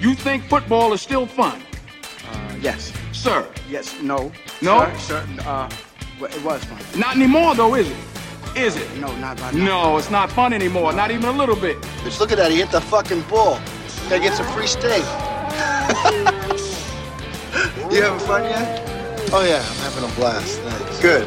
[0.00, 1.60] You think football is still fun?
[2.30, 2.92] Uh, yes.
[3.12, 3.48] Sir?
[3.68, 4.00] Yes.
[4.00, 4.30] No.
[4.62, 4.84] No?
[4.96, 5.68] Sir, sir, uh,
[6.20, 7.00] well, it was fun.
[7.00, 7.96] Not anymore, though, is it?
[8.54, 8.96] Is it?
[8.98, 9.52] No, not right.
[9.52, 10.92] No, it's not fun anymore.
[10.92, 11.80] Not even a little bit.
[11.80, 12.52] Bitch, look at that.
[12.52, 13.58] He hit the fucking ball.
[14.08, 15.02] Gotta get some free steak.
[17.90, 18.80] you having fun yet?
[19.32, 19.58] Oh, yeah.
[19.58, 20.60] I'm having a blast.
[20.60, 21.00] Thanks.
[21.00, 21.26] Good.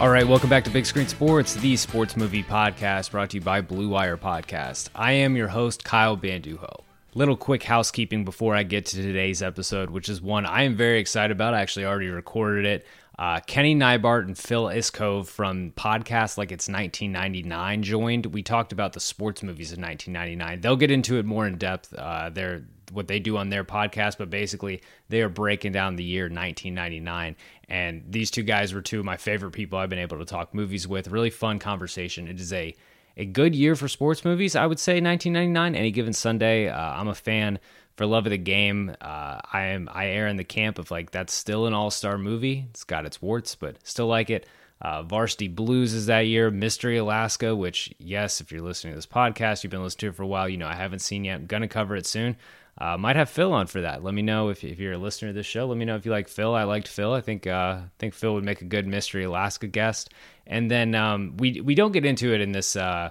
[0.00, 3.40] All right, welcome back to Big Screen Sports, the sports movie podcast brought to you
[3.40, 4.88] by Blue Wire Podcast.
[4.96, 6.82] I am your host, Kyle Banduho.
[7.12, 11.00] Little quick housekeeping before I get to today's episode, which is one I am very
[11.00, 11.54] excited about.
[11.54, 12.86] I actually already recorded it.
[13.18, 18.26] Uh, Kenny Neibart and Phil Iscove from podcast like it's 1999 joined.
[18.26, 20.60] We talked about the sports movies of 1999.
[20.60, 21.92] They'll get into it more in depth.
[21.92, 26.04] Uh, they're what they do on their podcast, but basically they are breaking down the
[26.04, 27.36] year 1999.
[27.68, 30.54] And these two guys were two of my favorite people I've been able to talk
[30.54, 31.08] movies with.
[31.08, 32.28] Really fun conversation.
[32.28, 32.74] It is a
[33.20, 35.74] a good year for sports movies, I would say 1999.
[35.74, 37.58] Any given Sunday, uh, I'm a fan
[37.96, 38.96] for love of the game.
[38.98, 42.16] Uh, I am I err in the camp of like that's still an all star
[42.16, 42.66] movie.
[42.70, 44.46] It's got its warts, but still like it.
[44.80, 46.50] Uh, Varsity Blues is that year.
[46.50, 50.16] Mystery Alaska, which yes, if you're listening to this podcast, you've been listening to it
[50.16, 50.48] for a while.
[50.48, 51.40] You know I haven't seen yet.
[51.40, 52.36] I'm gonna cover it soon.
[52.78, 54.02] Uh, might have Phil on for that.
[54.02, 55.66] Let me know if, if you're a listener to this show.
[55.66, 56.54] Let me know if you like Phil.
[56.54, 57.12] I liked Phil.
[57.12, 60.14] I think uh, I think Phil would make a good Mystery Alaska guest.
[60.50, 63.10] And then um, we we don't get into it in this uh,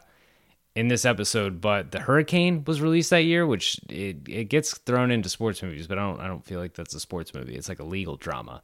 [0.76, 5.10] in this episode, but the Hurricane was released that year, which it, it gets thrown
[5.10, 7.56] into sports movies, but I don't I don't feel like that's a sports movie.
[7.56, 8.62] It's like a legal drama,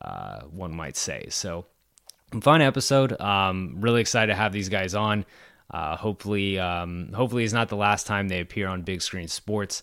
[0.00, 1.26] uh, one might say.
[1.30, 1.66] So
[2.40, 3.20] fun episode.
[3.20, 5.26] Um, really excited to have these guys on.
[5.68, 9.82] Uh, hopefully, um, hopefully it's not the last time they appear on Big Screen Sports.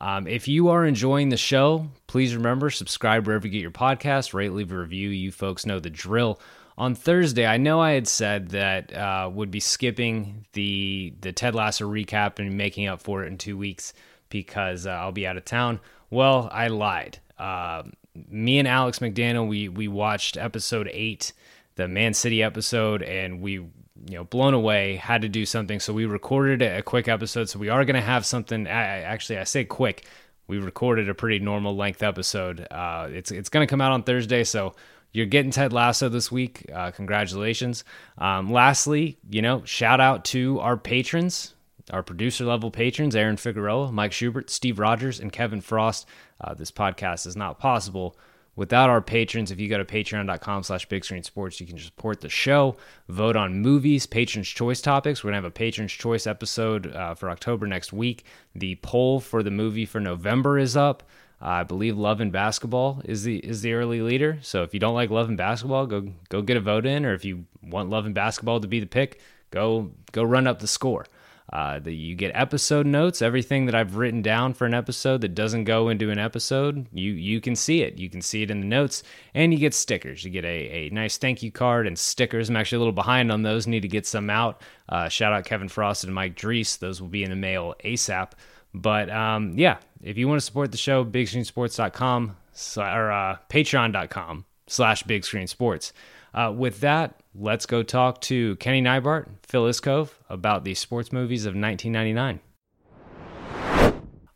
[0.00, 4.32] Um, if you are enjoying the show, please remember subscribe wherever you get your podcast,
[4.32, 5.08] rate, leave a review.
[5.08, 6.40] You folks know the drill.
[6.80, 11.54] On Thursday, I know I had said that uh, would be skipping the the Ted
[11.54, 13.92] Lasso recap and making up for it in two weeks
[14.30, 15.80] because uh, I'll be out of town.
[16.08, 17.18] Well, I lied.
[17.38, 17.82] Uh,
[18.30, 21.34] me and Alex McDaniel, we we watched episode eight,
[21.74, 23.70] the Man City episode, and we you
[24.08, 25.80] know blown away had to do something.
[25.80, 27.50] So we recorded a quick episode.
[27.50, 30.06] So we are going to have something I, actually i say quick.
[30.46, 32.66] We recorded a pretty normal length episode.
[32.70, 34.44] Uh, it's it's going to come out on thursday.
[34.44, 34.74] So
[35.12, 36.70] you're getting ted lasso this week.
[36.72, 37.84] Uh, congratulations.
[38.18, 41.54] Um, lastly you know shout out to our patrons
[41.90, 46.06] our producer level patrons aaron figueroa mike schubert steve rogers and kevin frost.
[46.40, 48.16] Uh, this podcast is not possible
[48.56, 49.50] without our patrons.
[49.50, 52.76] If you go to patreon.com slash big screen sports you can support the show
[53.08, 55.22] vote on movies patrons choice topics.
[55.22, 58.24] We're going to have a patrons choice episode uh, for october next week.
[58.54, 61.02] The poll for the movie for november is up
[61.40, 64.94] i believe love and basketball is the is the early leader so if you don't
[64.94, 68.06] like love and basketball go go get a vote in or if you want love
[68.06, 69.20] and basketball to be the pick
[69.50, 71.04] go go run up the score
[71.52, 75.64] uh, you get episode notes, everything that I've written down for an episode that doesn't
[75.64, 77.98] go into an episode, you you can see it.
[77.98, 79.02] You can see it in the notes,
[79.34, 80.24] and you get stickers.
[80.24, 82.48] You get a, a nice thank you card and stickers.
[82.48, 83.66] I'm actually a little behind on those.
[83.66, 84.62] Need to get some out.
[84.88, 86.78] Uh, shout out Kevin Frost and Mike Drees.
[86.78, 88.32] Those will be in the mail ASAP.
[88.72, 92.36] But um, yeah, if you want to support the show, bigscreensports.com
[92.76, 95.92] or uh, patreon.com slash bigscreensports.
[96.32, 101.44] Uh, with that, let's go talk to Kenny Neibart, Phil Iscove about the sports movies
[101.44, 102.40] of 1999.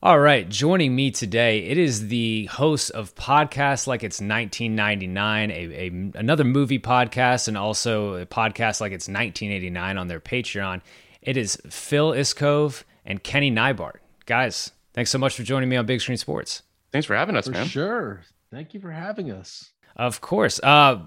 [0.02, 5.54] All right, joining me today, it is the host of Podcast Like It's 1999, a,
[5.54, 5.86] a,
[6.18, 10.82] another movie podcast, and also a podcast like it's 1989 on their Patreon.
[11.22, 14.00] It is Phil Iscove and Kenny Neibart.
[14.26, 16.62] Guys, thanks so much for joining me on Big Screen Sports.
[16.92, 17.66] Thanks for having us, for man.
[17.66, 18.22] Sure.
[18.50, 19.70] Thank you for having us.
[19.96, 20.60] Of course.
[20.62, 21.00] Uh,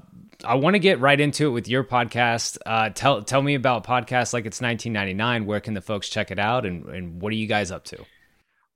[0.43, 2.57] I want to get right into it with your podcast.
[2.65, 5.45] Uh, tell tell me about podcasts like it's 1999.
[5.45, 8.05] Where can the folks check it out, and, and what are you guys up to?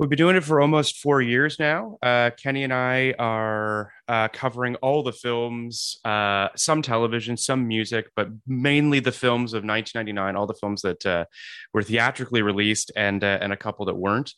[0.01, 1.99] We've been doing it for almost four years now.
[2.01, 8.09] Uh, Kenny and I are uh, covering all the films, uh, some television, some music,
[8.15, 10.35] but mainly the films of 1999.
[10.35, 11.25] All the films that uh,
[11.71, 14.33] were theatrically released, and uh, and a couple that weren't.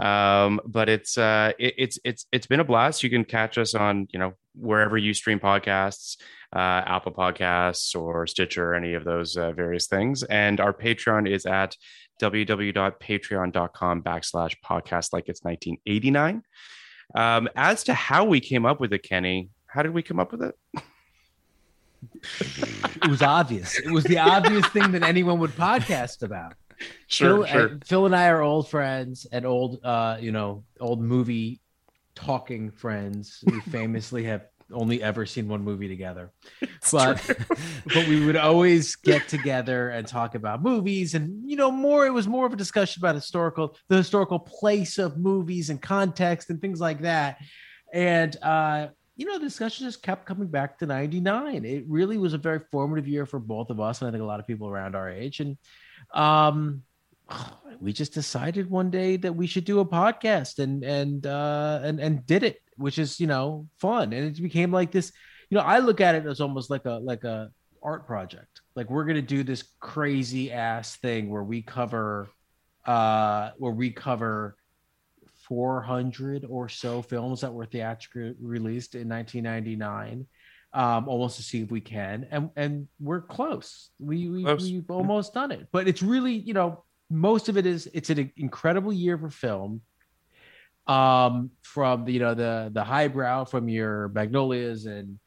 [0.00, 3.02] Um, but it's uh, it, it's it's it's been a blast.
[3.02, 6.16] You can catch us on you know wherever you stream podcasts,
[6.54, 10.22] Apple Podcasts or Stitcher, any of those various things.
[10.22, 11.74] And our Patreon is at
[12.18, 16.42] www.patreon.com backslash podcast like it's 1989.
[17.14, 20.32] Um, as to how we came up with it, Kenny, how did we come up
[20.32, 20.54] with it?
[23.02, 23.78] it was obvious.
[23.78, 26.54] It was the obvious thing that anyone would podcast about.
[27.06, 27.74] Sure, Phil, sure.
[27.74, 31.60] Uh, Phil and I are old friends and old, uh, you know, old movie
[32.14, 33.42] talking friends.
[33.46, 36.32] We famously have only ever seen one movie together.
[36.62, 37.34] It's but true.
[37.94, 42.12] but we would always get together and talk about movies and you know more it
[42.12, 46.60] was more of a discussion about historical the historical place of movies and context and
[46.60, 47.38] things like that.
[47.92, 52.34] And uh you know the discussion just kept coming back to 99 it really was
[52.34, 54.68] a very formative year for both of us and i think a lot of people
[54.68, 55.40] around our age.
[55.40, 55.56] And
[56.14, 56.84] um
[57.80, 62.00] we just decided one day that we should do a podcast and and uh and
[62.00, 64.12] and did it which is you know fun.
[64.12, 65.12] And it became like this
[65.50, 67.50] you know i look at it as almost like a like a
[67.82, 68.62] art project.
[68.74, 72.28] Like we're gonna do this crazy ass thing where we cover
[72.86, 74.56] uh where we cover
[75.48, 80.26] 400 or so films that were theatrically released in 1999
[80.74, 82.26] um almost to see if we can.
[82.30, 83.90] And and we're close.
[83.98, 84.70] We, we Close.
[84.70, 85.68] we've almost done it.
[85.72, 89.80] But it's really you know most of it is it's an incredible year for film.
[90.86, 95.18] Um from the you know the the highbrow from your magnolias and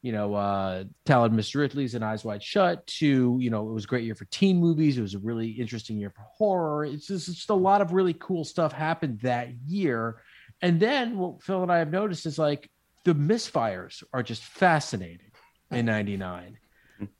[0.00, 3.84] you know uh talented mr ripley's and eyes wide shut to you know it was
[3.84, 4.96] a great year for teen movies.
[4.96, 6.86] It was a really interesting year for horror.
[6.86, 10.22] It's just, it's just a lot of really cool stuff happened that year.
[10.62, 12.70] And then what phil and i have noticed is like
[13.04, 15.30] the misfires are just fascinating
[15.70, 16.58] in 99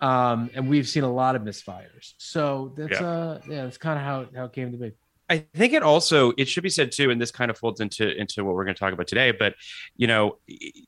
[0.01, 3.07] um and we've seen a lot of misfires so that's Yeah.
[3.07, 4.93] uh yeah that's kind of how how it came to be
[5.29, 8.13] I think it also it should be said too, and this kind of folds into
[8.21, 9.31] into what we're going to talk about today.
[9.31, 9.55] But
[9.97, 10.39] you know,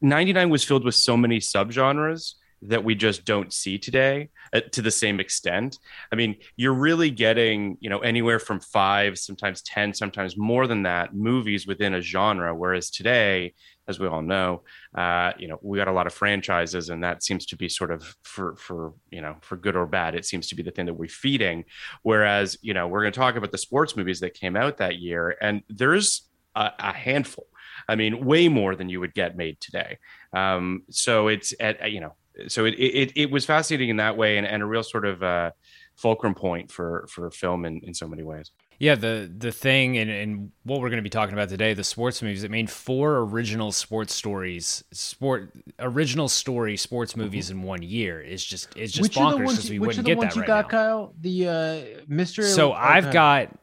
[0.00, 4.82] '99 was filled with so many subgenres that we just don't see today uh, to
[4.82, 5.78] the same extent.
[6.12, 10.82] I mean, you're really getting you know anywhere from five, sometimes ten, sometimes more than
[10.82, 12.52] that movies within a genre.
[12.52, 13.54] Whereas today,
[13.88, 14.62] as we all know,
[14.94, 17.90] uh, you know, we got a lot of franchises, and that seems to be sort
[17.90, 20.14] of for for you know for good or bad.
[20.14, 21.64] It seems to be the thing that we're feeding.
[22.02, 24.96] Whereas you know, we're going to talk about the sports movies that came out that
[24.96, 27.46] year, and there's a, a handful.
[27.88, 29.98] I mean, way more than you would get made today.
[30.32, 32.14] Um, so it's at you know,
[32.48, 35.22] so it it, it was fascinating in that way, and, and a real sort of
[35.22, 35.50] uh,
[35.96, 38.50] fulcrum point for for film in, in so many ways.
[38.82, 41.84] Yeah, the the thing and, and what we're going to be talking about today, the
[41.84, 42.42] sports movies.
[42.42, 48.20] It made four original sports stories, sport original story sports movies in one year.
[48.20, 50.34] Is just it's just which bonkers because we which are wouldn't the get ones that
[50.34, 50.68] you right got now.
[50.68, 53.12] kyle the uh mystery So I've okay.
[53.12, 53.58] got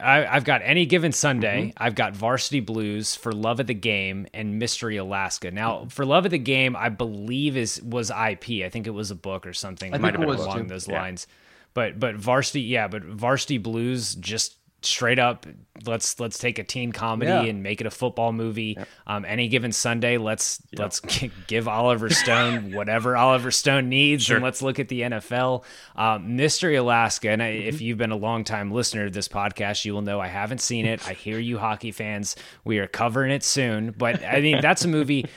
[0.00, 1.64] I, I've got any given Sunday.
[1.64, 1.82] Mm-hmm.
[1.82, 5.50] I've got Varsity Blues for Love of the Game and Mystery Alaska.
[5.50, 8.64] Now, for Love of the Game, I believe is was IP.
[8.64, 10.68] I think it was a book or something I it was, along too.
[10.68, 10.98] those Yeah.
[10.98, 11.26] lines.
[11.74, 15.46] But but Varsity, yeah, but Varsity Blues just straight up
[15.86, 17.42] let's let's take a teen comedy Yeah.
[17.42, 18.76] and make it a football movie.
[19.06, 24.42] Um any given sunday let's let's g- give oliver stone whatever oliver stone needs and
[24.44, 25.64] let's look at the nfl
[25.96, 27.84] um mystery alaska and I, if Mm-hmm.
[27.84, 30.86] you've been a long time listener to this podcast you will know i haven't seen
[30.86, 31.06] it.
[31.08, 32.36] I hear you hockey fans.
[32.64, 33.92] We are covering it soon.
[33.96, 35.26] But i mean that's a movie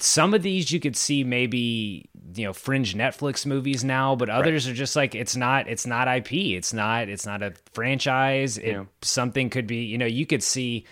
[0.00, 4.66] some of these you could see maybe you know fringe netflix movies now but others
[4.68, 8.72] are just like it's not it's not ip it's not it's not a franchise it
[8.72, 8.84] Yeah.
[9.02, 10.84] something could be you know you could see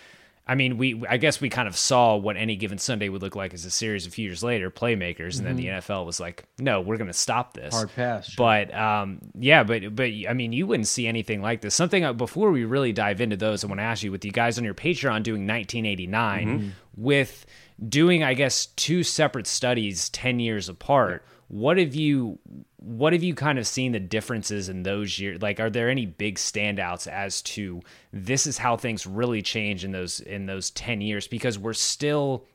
[0.46, 3.34] i mean we i guess we kind of saw what any given sunday would look
[3.36, 6.44] like as a series a few years later playmakers and then the nfl was like
[6.58, 8.34] no we're going to stop this hard pass sure.
[8.38, 11.74] but um, yeah, but but I mean, you wouldn't see anything like this.
[11.74, 14.30] Something uh, before we really dive into those, I want to ask you with you
[14.30, 17.46] guys on your Patreon doing 1989 with
[17.88, 21.24] doing, I guess, two separate studies 10 years apart.
[21.48, 22.38] what have you
[22.78, 26.06] what have you kind of seen the differences in those years like are there any
[26.06, 27.80] big standouts as to
[28.12, 32.46] this is how things really change in those in those 10 years because we're still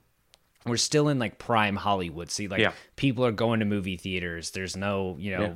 [0.65, 2.71] we're still in like prime hollywood see like Yeah.
[2.95, 5.53] people are going to movie theaters there's no you know Yeah.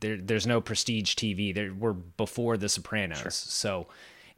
[0.00, 3.88] there, there's no prestige tv there we're before the sopranos so yeah, wh-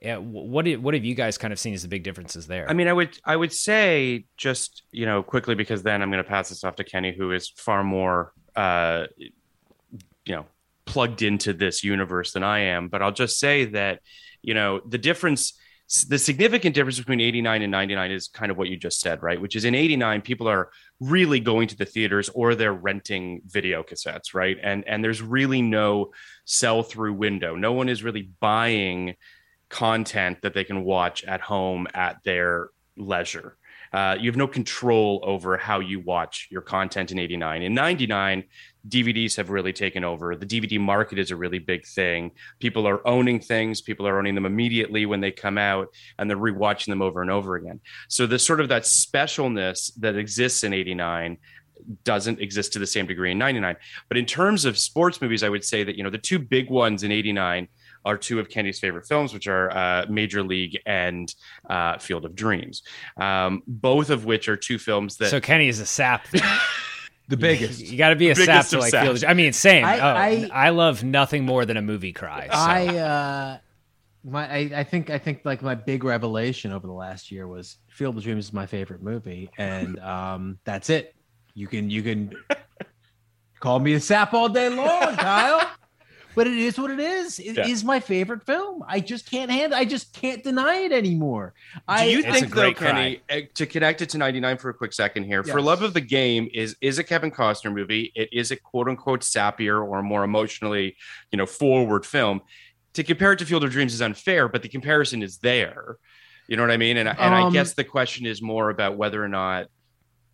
[0.00, 2.86] what what have you guys kind of seen as the big differences there I mean,
[2.86, 6.50] I would I would say just you know quickly because then I'm going to pass
[6.50, 10.46] this off to Kenny, who is far more uh, you know
[10.84, 12.88] plugged into this universe than I am.
[12.88, 14.00] But I'll just say that
[14.42, 15.54] you know the difference,
[16.08, 19.40] the significant difference between 89 and 99 is kind of what you just said, right?
[19.40, 23.82] Which is in 89 people are really going to the theaters or they're renting video
[23.82, 24.58] cassettes, right?
[24.62, 26.12] And and there's really no
[26.44, 27.56] sell through window.
[27.56, 29.16] No one is really buying
[29.68, 33.56] content that they can watch at home at their leisure.
[33.92, 37.62] Uh, you have no control over how you watch your content in 89.
[37.62, 38.44] In 99,
[38.86, 40.36] DVDs have really taken over.
[40.36, 42.32] The DVD market is a really big thing.
[42.58, 46.36] People are owning things, people are owning them immediately when they come out, and they're
[46.36, 47.80] rewatching them over and over again.
[48.08, 51.38] So, the sort of that specialness that exists in 89
[52.04, 53.76] doesn't exist to the same degree in 99.
[54.08, 56.70] But in terms of sports movies, I would say that, you know, the two big
[56.70, 57.68] ones in 89
[58.04, 61.34] are two of Kenny's favorite films, which are uh, Major League and
[61.68, 62.82] uh, Field of Dreams,
[63.16, 65.30] um, both of which are two films that.
[65.30, 66.26] so kenny is a sap
[67.28, 67.80] The biggest.
[67.80, 69.20] you got to be a sap to like saps.
[69.20, 72.46] feel i mean same I- oh, I- I, love nothing more than a movie cry
[72.46, 72.52] so.
[72.52, 73.58] I uh
[74.24, 77.76] my I, I think I think like my big revelation over the last year was
[77.88, 81.14] Field of Dreams is my favorite movie, and um that's it.
[81.54, 82.32] You can you can
[83.60, 85.60] call me a sap all day long, Kyle.
[86.38, 87.40] But it is what it is.
[87.40, 87.86] It is Yeah.
[87.88, 88.84] my favorite film.
[88.86, 89.76] I just can't handle.
[89.76, 91.52] I just can't deny it anymore.
[91.88, 94.74] I Do you think, though, great Kenny, uh, to connect it to 99 for a
[94.74, 98.12] quick second here, For Love of the Game is is a Kevin Costner movie.
[98.14, 100.96] It is a quote unquote sappier or more emotionally,
[101.32, 102.40] you know, forward film.
[102.92, 105.96] To compare it to Field of Dreams is unfair, but the comparison is there.
[106.46, 106.98] You know what I mean?
[106.98, 109.66] And, and I Um, guess the question is more about whether or not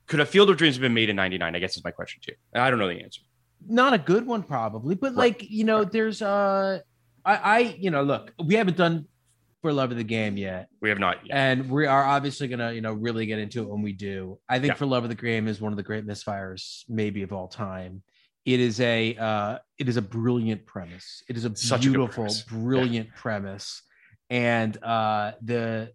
[0.06, 1.56] could a Field of Dreams have been made in 99?
[1.56, 2.34] I guess is my question too.
[2.52, 3.22] And I don't know the answer.
[3.66, 5.32] Not a good one probably but Right.
[5.40, 6.80] like you know there's uh
[7.24, 9.06] i i you know look we haven't done
[9.62, 11.34] for love of the game yet We have not yet.
[11.34, 14.58] and we are obviously gonna you know really get into it when we do i
[14.58, 14.74] think Yeah.
[14.74, 18.02] for love of the game is one of the great misfires maybe of all time
[18.44, 21.92] it is a uh it is a brilliant premise it is a Such a good
[21.96, 22.26] beautiful.
[22.26, 22.42] Yeah.
[22.48, 23.82] brilliant premise
[24.28, 25.90] and uh the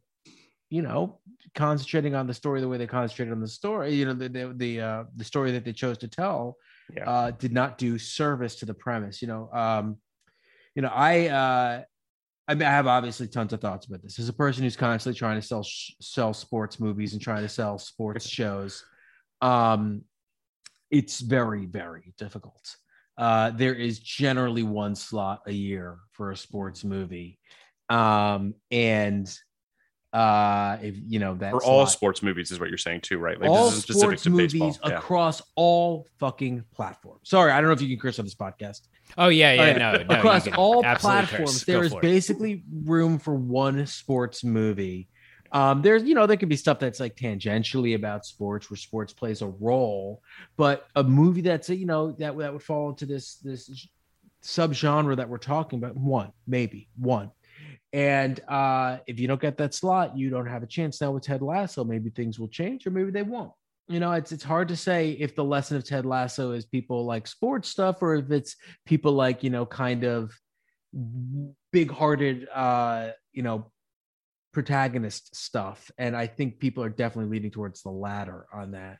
[0.72, 1.20] you know
[1.56, 4.54] concentrating on the story the way they concentrated on the story you know the the
[4.56, 6.58] the, uh, the story that they chose to tell
[6.96, 7.10] Yeah.
[7.10, 9.98] uh did not do service to the premise you know um
[10.76, 11.84] you know i uh
[12.50, 14.18] I mean, I have obviously tons of thoughts about this.
[14.18, 17.48] As a person who's constantly trying to sell sh- sell sports movies and trying to
[17.50, 18.84] sell sports shows,
[19.40, 20.02] um,
[20.90, 22.76] it's very very difficult.
[23.20, 27.38] Uh, there is generally one slot a year for a sports movie,
[27.90, 29.32] um, and
[30.14, 33.20] uh, if you know that For all slot- sports movies is what you're saying too,
[33.20, 33.40] right?
[33.40, 34.68] Like all this isn't specific sports to baseball.
[34.68, 34.98] movies Yeah.
[34.98, 37.30] across all fucking platforms.
[37.30, 38.82] Sorry, I don't know if you can curse on this podcast.
[39.18, 39.74] oh yeah yeah Oh, yeah.
[39.78, 41.64] no, no across all platforms curse.
[41.64, 42.02] Go there is for it.
[42.02, 45.08] basically room for one sports movie
[45.52, 49.14] um there's you know there could be stuff that's like tangentially about sports where sports
[49.14, 50.22] plays a role
[50.58, 53.88] but a movie that's you know that, that would fall into this this
[54.44, 57.32] subgenre that we're talking about one maybe one
[57.94, 61.02] and uh if you don't get that slot you don't have a chance.
[61.02, 63.52] Now with ted lasso maybe things will change or maybe they won't.
[63.88, 67.06] You know it's it's hard to say if the lesson of ted lasso is people
[67.06, 68.56] like sports stuff or if it's
[68.86, 70.32] people like you know kind of
[71.72, 73.72] big-hearted uh you know
[74.52, 75.92] protagonist stuff.
[75.98, 78.98] And i think people are definitely leaning towards the latter on that.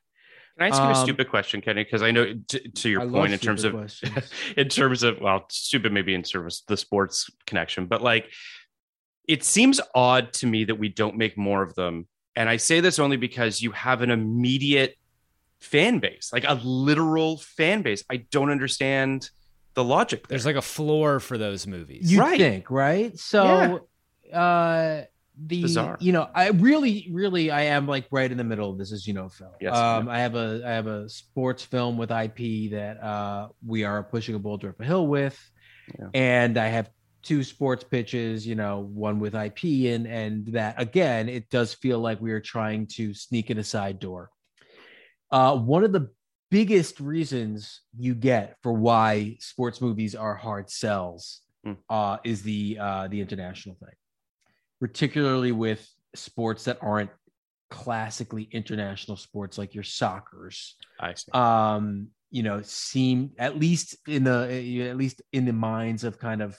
[0.60, 1.86] Can I ask you a Um, stupid question, Kenny?
[1.86, 3.76] Because I know to, to your I point in terms of
[4.58, 8.30] in terms of well, stupid maybe in service the sports connection, but like
[9.30, 12.08] it seems odd to me that we don't make more of them.
[12.36, 14.96] And I say this only because you have an immediate
[15.62, 18.04] fan base, like a literal fan base.
[18.10, 19.30] I don't understand
[19.76, 20.36] the logic there.
[20.36, 22.40] there's like a floor for those movies you Right.
[22.40, 23.88] think right so
[24.34, 25.02] uh
[25.48, 25.98] the Bizarre.
[26.02, 29.08] you know i really really i am like right in the middle of this as
[29.08, 29.52] you know film.
[29.62, 33.84] Yes, um i have a i have a sports film with ip that uh we
[33.86, 35.38] are pushing a boulder up a hill with
[35.98, 36.08] Yeah.
[36.14, 36.90] and i have
[37.22, 42.00] two sports pitches you know one with ip and and that again it does feel
[42.00, 44.30] like we are trying to sneak in a side door
[45.32, 46.10] uh one of the
[46.50, 51.74] biggest reasons you get for why sports movies are hard sells Hmm.
[51.90, 53.96] uh, is the uh, the international thing,
[54.80, 55.86] particularly with
[56.16, 57.10] sports that aren't
[57.70, 60.78] classically international sports like your soccer's.
[61.00, 61.32] I see.
[61.34, 66.42] Um, you know, seem at least in the at least in the minds of kind
[66.42, 66.58] of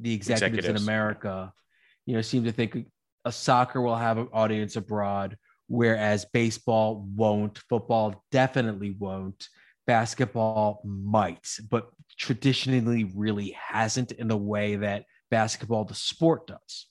[0.00, 0.82] the executives, Executives.
[0.82, 1.52] in America,
[2.06, 2.86] you know, seem to think
[3.24, 5.36] a soccer will have an audience abroad,
[5.66, 9.48] whereas baseball won't, football definitely won't,
[9.86, 16.86] basketball might, but traditionally really hasn't in the way that basketball, the sport, does.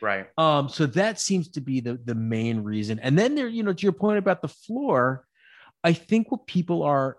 [0.00, 0.26] Right.
[0.38, 2.98] Um, so that seems to be the the main reason.
[3.00, 5.26] And then there, you know, to your point about the floor,
[5.84, 7.18] I think what people are,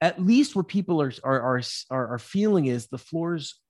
[0.00, 3.60] at least what people are are are are, are feeling is the floor's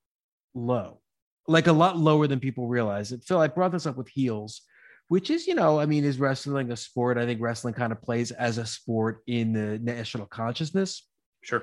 [0.54, 1.00] low,
[1.46, 3.12] like a lot lower than people realize.
[3.12, 4.62] It Phil, I brought this up with heels,
[5.08, 7.18] which is, you know, I mean, is wrestling a sport?
[7.18, 11.06] I think wrestling kind of plays as a sport in the national consciousness.
[11.42, 11.62] Sure.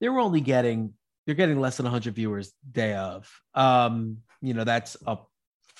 [0.00, 0.94] They're only getting
[1.26, 3.30] they're getting less than 100 viewers day of.
[3.54, 5.18] Um, you know, that's a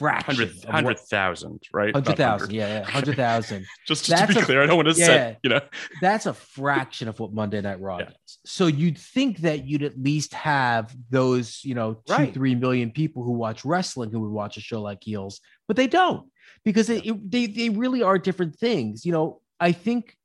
[0.00, 0.35] fraction.
[0.35, 1.92] Hundred of hundred thousand, right?
[1.95, 2.50] 100,000.
[2.52, 3.66] Yeah, yeah, 100,000.
[3.87, 5.07] Just, just to be a- clear, I don't want to yeah.
[5.07, 5.61] set, you know.
[6.00, 8.04] That's a fraction of what Monday Night Raw Yeah.
[8.07, 8.38] does.
[8.47, 12.33] So you'd think that you'd at least have those, you know, two, Right.
[12.35, 15.87] three million people who watch wrestling who would watch a show like Heels, but they
[15.87, 16.28] don't
[16.64, 19.04] because it, it- they, they really are different things.
[19.04, 20.16] You know, I think,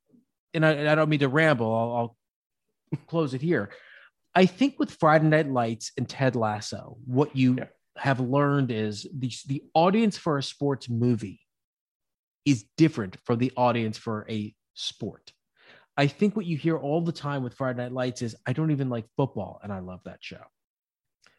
[0.54, 2.16] and I, and I don't mean to ramble, I'll, I'll
[3.06, 3.68] close it here.
[4.34, 7.64] I think with Friday Night Lights and Ted Lasso, what you Yeah.
[7.98, 11.40] Have learned is the, the audience for a sports movie
[12.44, 15.32] is different from the audience for a sport.
[15.96, 18.70] I think what you hear all the time with Friday Night Lights is, I don't
[18.70, 20.42] even like football and I love that show.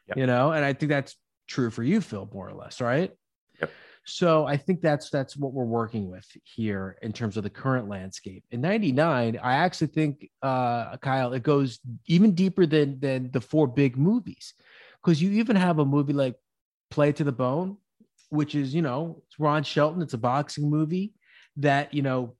[0.08, 0.18] Yep.
[0.18, 1.16] You know, and I think that's
[1.48, 3.12] true for you, Phil, more or less, right?
[3.62, 3.72] Yep.
[4.06, 7.90] So I think that's that's what we're working with here in terms of the current
[7.90, 8.46] landscape.
[8.52, 13.68] In 99, I actually think uh Kyle, it goes even deeper than than the four
[13.68, 14.54] big movies.
[15.04, 16.36] Because you even have a movie like
[16.90, 17.78] Play to the Bone,
[18.30, 21.14] which is, you know, it's Ron Shelton, it's a boxing movie
[21.58, 22.36] that, you know,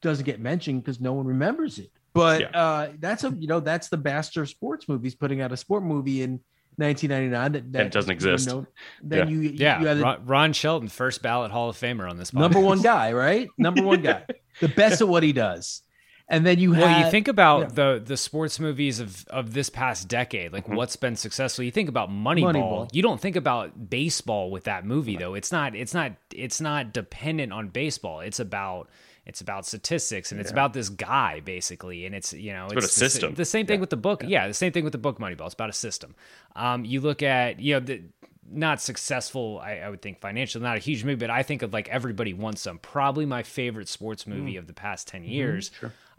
[0.00, 1.90] doesn't get mentioned because no one remembers it.
[2.14, 2.48] But Yeah.
[2.62, 5.82] uh that's a you know, that's the master of sports movies putting out a sport
[5.84, 6.40] movie in
[6.76, 8.48] 1999 that, that That doesn't you exist.
[8.48, 8.66] know,
[9.02, 9.34] then Yeah.
[9.34, 12.30] you Yeah, you have the Ron, Ron Shelton, first ballot Hall of Famer on this.
[12.30, 12.40] Podcast.
[12.40, 13.48] number one guy, right?
[13.58, 14.24] Number one guy,
[14.60, 15.82] the best at what he does.
[16.28, 17.68] And then you have Well, you think about yeah.
[17.74, 20.76] the the sports movies of of this past decade, like mm-hmm.
[20.76, 21.64] what's been successful.
[21.64, 22.54] You think about Moneyball.
[22.54, 22.94] Moneyball.
[22.94, 25.34] You don't think about baseball with that movie though.
[25.34, 28.20] It's not it's not it's not dependent on baseball.
[28.20, 28.88] It's about
[29.24, 32.84] it's about statistics and it's about this guy basically, and it's you know it's, about
[32.84, 33.34] a the system.
[33.34, 34.24] The same thing with the book.
[34.26, 34.48] Yeah.
[34.48, 35.46] the same thing with the book Moneyball.
[35.46, 36.14] It's about a system.
[36.56, 38.02] Um, you look at you know the
[38.50, 39.60] not successful.
[39.62, 42.34] I, I would think financially, not a huge movie, but I think of like Everybody
[42.34, 42.78] Wants Some.
[42.78, 44.58] Probably my favorite sports movie mm.
[44.58, 45.30] of the past ten mm-hmm.
[45.30, 45.70] years.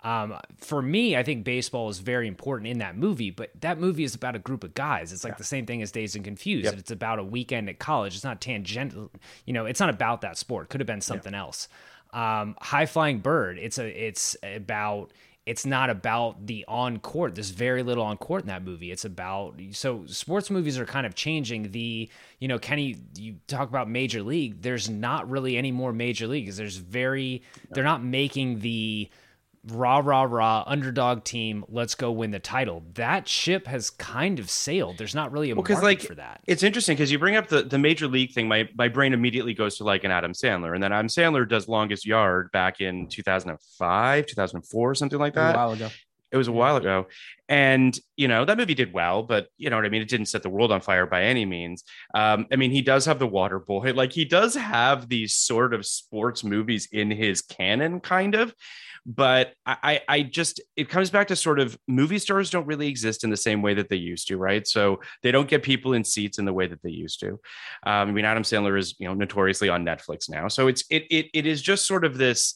[0.03, 4.03] Um, for me, I think baseball is very important in that movie, but that movie
[4.03, 5.13] is about a group of guys.
[5.13, 6.65] It's like the same thing as Dazed and Confused.
[6.77, 8.13] It's about a weekend at college.
[8.13, 9.11] It's not tangential,
[9.45, 10.69] you know, it's not about that sport.
[10.69, 11.69] Could have been something else.
[12.11, 15.13] Um, High Flying Bird, it's a it's about
[15.45, 17.35] it's not about the on court.
[17.35, 18.91] There's very little on court in that movie.
[18.91, 23.67] It's about so sports movies are kind of changing the you know Kenny you talk
[23.67, 24.61] about major league.
[24.61, 26.55] There's not really any more major leagues.
[26.55, 29.09] There's very they're not making the
[29.69, 31.63] rah rah rah underdog team.
[31.69, 32.83] Let's go win the title.
[32.95, 34.97] That ship has kind of sailed.
[34.97, 36.41] There's not really a Well, 'cause, market like, for that.
[36.47, 38.47] It's interesting because you bring up the, the major league thing.
[38.47, 41.67] My my brain immediately goes to like an Adam Sandler, and then Adam Sandler does
[41.67, 45.55] Longest Yard back in 2005, 2004, something like that.
[45.55, 45.89] a while ago.
[46.31, 47.05] It was a while ago.
[47.47, 50.01] And, you know, that movie did well, but you know what I mean?
[50.01, 51.83] It didn't set the world on fire by any means.
[52.15, 53.93] Um, I mean, he does have The Water Boy.
[53.93, 58.51] Like, he does have these sort of sports movies in his canon, kind of.
[59.05, 63.23] But I, I just, it comes back to sort of movie stars don't really exist
[63.23, 64.65] in the same way that they used to, right?
[64.65, 67.31] So they don't get people in seats in the way that they used to.
[67.31, 67.39] Um,
[67.85, 70.47] I mean, Adam Sandler is, you know, notoriously on Netflix now.
[70.47, 72.55] So it's, it, it, it is just sort of this,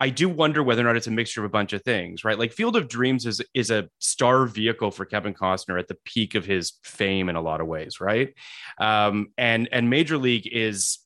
[0.00, 2.36] I do wonder whether or not it's a mixture of a bunch of things, right?
[2.36, 6.34] Like Field of Dreams is is a star vehicle for Kevin Costner at the peak
[6.34, 8.34] of his fame in a lot of ways, right?
[8.80, 10.98] Um, and and Major League is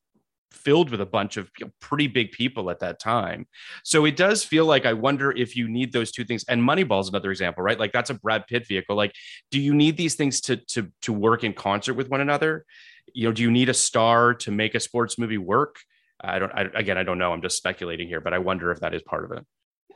[0.57, 3.47] filled with a bunch of you know, pretty big people at that time.
[3.85, 6.45] So it does feel like I wonder if you need those two things.
[6.49, 7.79] And Moneyball is another example, right?
[7.79, 8.97] Like that's a Brad Pitt vehicle.
[8.97, 9.13] Like,
[9.51, 12.65] do you need these things to to to work in concert with one another?
[13.13, 15.77] You know, do you need a star to make a sports movie work?
[16.21, 16.53] I don't.
[16.53, 17.33] I, again, I don't know.
[17.33, 19.45] I'm just speculating here, but I wonder if that is part of it.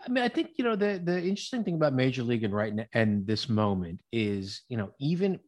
[0.04, 2.74] I mean, I think you know the the interesting thing about Major League and right
[2.74, 5.40] now and this moment is you know even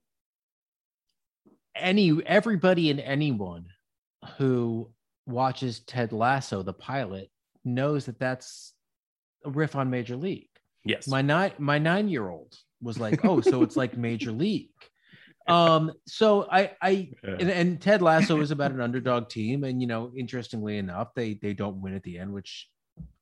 [1.75, 3.67] any everybody and anyone
[4.37, 4.91] who
[5.27, 7.31] watches Ted Lasso, the pilot,
[7.65, 8.73] knows that that's
[9.45, 10.49] a riff on Major League.
[10.85, 11.07] Yes.
[11.07, 14.71] My nine my nine year old was like, oh, so it's like Major League.
[15.49, 17.37] Um, so I I Yeah.
[17.41, 21.35] and, and Ted Lasso is about an underdog team, and you know, interestingly enough, they
[21.35, 22.69] they don't win at the end, which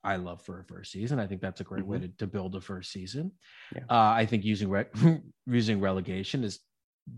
[0.03, 1.19] I love for a first season.
[1.21, 2.03] I think that's a great way Mhm.
[2.03, 3.33] to, to build a first season.
[3.75, 3.83] Yeah.
[3.89, 4.87] Uh, I think using re-
[5.47, 6.61] using relegation is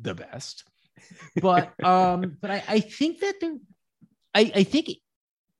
[0.00, 0.64] the best.
[1.40, 3.56] But um, but I, I think that there,
[4.34, 4.88] I, I think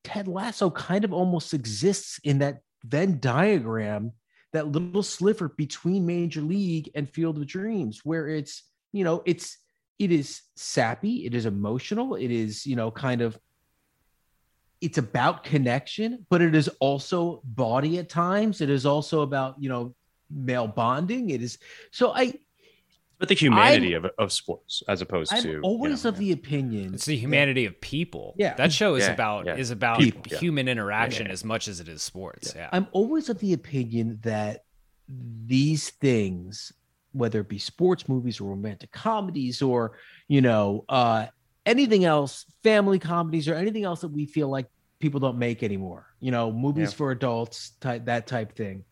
[0.05, 4.13] Ted Lasso kind of almost exists in that Venn diagram,
[4.53, 9.59] that little sliver between Major League and Field of Dreams, where it's you know it's
[9.99, 13.39] it is sappy, it is emotional, it is you know kind of
[14.81, 18.61] it's about connection, but it is also body at times.
[18.61, 19.95] It is also about you know
[20.29, 21.31] male bonding.
[21.31, 21.59] It is
[21.93, 22.35] so I
[23.23, 26.33] but the humanity of, of sports as opposed I'm to always you know, of the
[26.33, 28.35] opinion It's the humanity of people.
[28.37, 28.55] Yeah.
[28.55, 29.55] that show is Yeah, about yeah.
[29.55, 30.39] is about People, yeah.
[30.39, 32.53] human interaction as much as it is sports.
[32.57, 34.65] Yeah, I'm always of the opinion that
[35.09, 36.73] these things,
[37.13, 39.93] whether it be sports movies or romantic comedies or,
[40.27, 41.27] you know, uh,
[41.65, 44.67] anything else, family comedies or anything else that we feel like
[44.99, 46.97] people don't make anymore, you know, movies Yeah.
[46.97, 48.83] for adults, type, that type thing.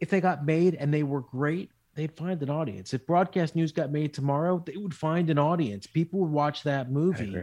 [0.00, 2.94] If they got made and they were great, they'd find an audience.
[2.94, 5.86] If broadcast news got made tomorrow, they would find an audience.
[5.86, 7.42] People would watch that movie.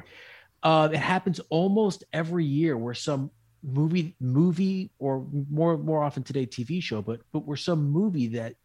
[0.63, 3.30] Uh, it happens almost every year where some
[3.62, 8.56] movie movie or more more often today TV show, but but where some movie that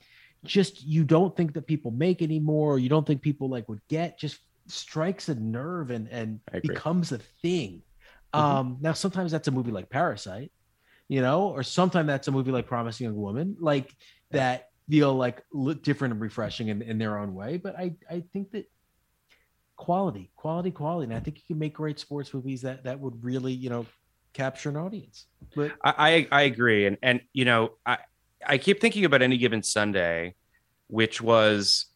[0.44, 3.82] just you don't think that people make anymore, or you don't think people like would
[3.88, 7.82] get, just strikes a nerve and and becomes a thing.
[8.32, 8.38] Mhm.
[8.38, 10.52] Um, now sometimes that's a movie like Parasite,
[11.08, 13.92] you know, or sometimes that's a movie like Promising Young Woman, like
[14.30, 17.56] that feel like li- different and refreshing in, in their own way.
[17.56, 18.66] But I I think that
[19.76, 23.24] quality, quality, quality, and I think you can make great sports movies that that would
[23.24, 23.86] really you know
[24.32, 25.26] capture an audience.
[25.54, 25.94] But I,
[26.32, 27.98] I I agree, and and you know I
[28.44, 30.34] I keep thinking about any given Sunday,
[30.88, 31.86] which was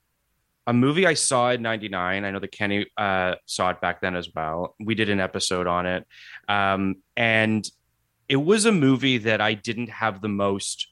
[0.66, 2.24] a movie I saw in '99.
[2.24, 4.76] I know that Kenny uh, saw it back then as well.
[4.78, 6.06] We did an episode on it,
[6.48, 7.68] um, and
[8.28, 10.88] it was a movie that I didn't have the most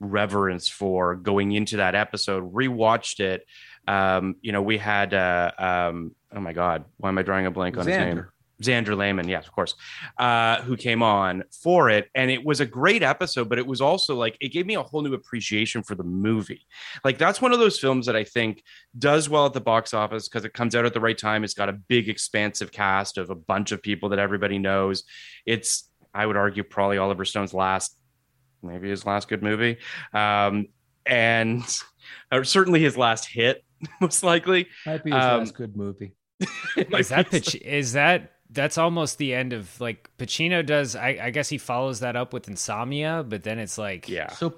[0.00, 2.52] reverence for going into that episode.
[2.52, 3.46] Rewatched it.
[3.86, 7.50] Um, you know, we had uh, um, oh my god, why am I drawing a
[7.50, 8.16] blank on his name?
[8.16, 8.28] Xander.
[8.62, 9.74] Xander Lehman, yes, of course,
[10.18, 12.08] uh, who came on for it.
[12.14, 14.82] And it was a great episode, but it was also like, it gave me a
[14.82, 16.64] whole new appreciation for the movie.
[17.04, 18.62] Like, that's one of those films that I think
[18.96, 21.42] does well at the box office because it comes out at the right time.
[21.42, 25.02] It's got a big, expansive cast of a bunch of people that everybody knows.
[25.44, 27.98] It's, I would argue, probably Oliver Stone's last,
[28.64, 29.78] maybe his last good movie.
[30.12, 30.66] Um,
[31.06, 31.62] and
[32.32, 33.64] or certainly his last hit,
[34.00, 34.68] most likely.
[34.86, 36.12] might be his Um, last good movie.
[36.76, 40.96] is that Pac- is that that's almost the end of like Pacino does.
[40.96, 44.30] I, I guess he follows that up with Insomnia, but then it's like yeah.
[44.32, 44.54] So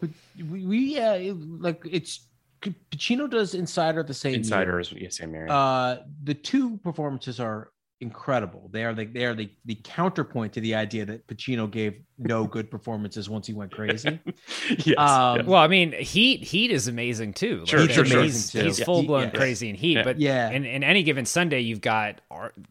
[0.49, 2.27] we, we uh, it- like it's
[2.63, 4.39] Pacino does Insider the same year.
[4.41, 5.53] Insider is yeah, same area.
[5.53, 8.69] Uh, the two performances are incredible.
[8.73, 12.45] They are the they are the, the counterpoint to the idea that Pacino gave no
[12.57, 14.19] good performances once he went crazy.
[14.85, 15.47] yes, um, yes.
[15.47, 17.61] Well, I mean, Heat Heat is amazing too.
[17.61, 18.61] Like, Sure, Heat's sure, he's sure.
[18.63, 18.67] too.
[18.69, 18.85] He's Yeah.
[18.85, 19.31] full blown Yeah.
[19.31, 20.03] crazy in Heat, Yeah.
[20.05, 20.51] but Yeah.
[20.51, 22.21] in, in any given Sunday, you've got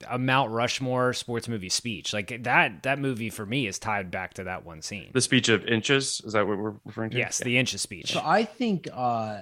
[0.09, 2.13] a Mount Rushmore sports movie speech.
[2.13, 5.09] Like that that movie for me is tied back to that one scene.
[5.13, 7.17] The speech of inches is that what we're referring to?
[7.17, 7.45] yes, Yeah.
[7.45, 8.11] the inches speech.
[8.13, 9.41] So I think uh,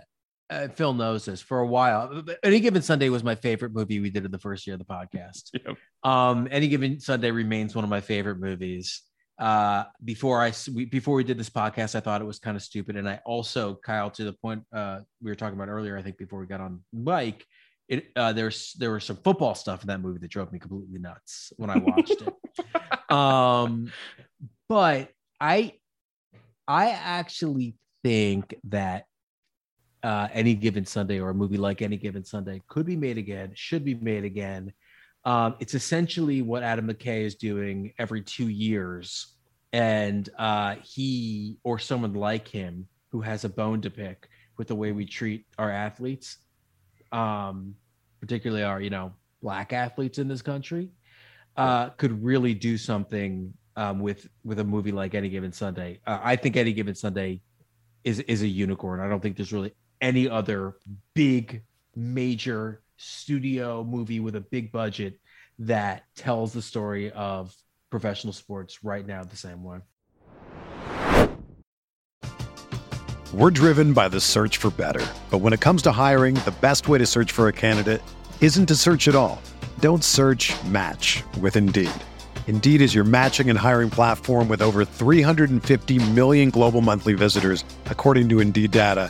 [0.53, 2.23] uh, Phil knows this for a while.
[2.43, 4.85] Any given Sunday was my favorite movie we did in the first year of the
[4.85, 5.49] podcast.
[5.65, 5.77] Yep.
[6.03, 9.01] Um, Any given Sunday remains one of my favorite movies.
[9.39, 12.63] Uh, before I we, before we did this podcast, I thought it was kind of
[12.63, 15.97] stupid, and I also Kyle to the point uh, we were talking about earlier.
[15.97, 17.45] I think before we got on mic,
[17.87, 20.99] it uh, there's there was some football stuff in that movie that drove me completely
[20.99, 22.33] nuts when I watched it.
[23.09, 23.91] Um,
[24.69, 25.73] but I
[26.67, 29.05] I actually think that
[30.03, 33.51] uh, any given Sunday or a movie like any given Sunday could be made again,
[33.55, 34.73] should be made again.
[35.25, 39.35] Um, it's essentially what Adam McKay is doing every two years,
[39.71, 44.75] and uh, he or someone like him who has a bone to pick with the
[44.75, 46.37] way we treat our athletes,
[47.13, 47.75] um,
[48.19, 50.89] particularly our you know black athletes in this country,
[51.55, 56.01] uh, could really do something um, with with a movie like Any Given Sunday.
[56.05, 57.41] Uh, I think Any Given Sunday
[58.03, 58.99] is is a unicorn.
[58.99, 60.75] I don't think there's really any other
[61.15, 61.63] big
[61.95, 65.19] major studio movie with a big budget
[65.57, 67.55] that tells the story of
[67.89, 69.79] professional sports right now the same way.
[73.33, 75.05] We're driven by the search for better.
[75.31, 78.01] But when it comes to hiring, the best way to search for a candidate
[78.41, 79.41] isn't to search at all.
[79.79, 81.89] Don't search match with Indeed.
[82.45, 88.29] Indeed is your matching and hiring platform with over 350 million global monthly visitors, according
[88.29, 89.09] to Indeed data,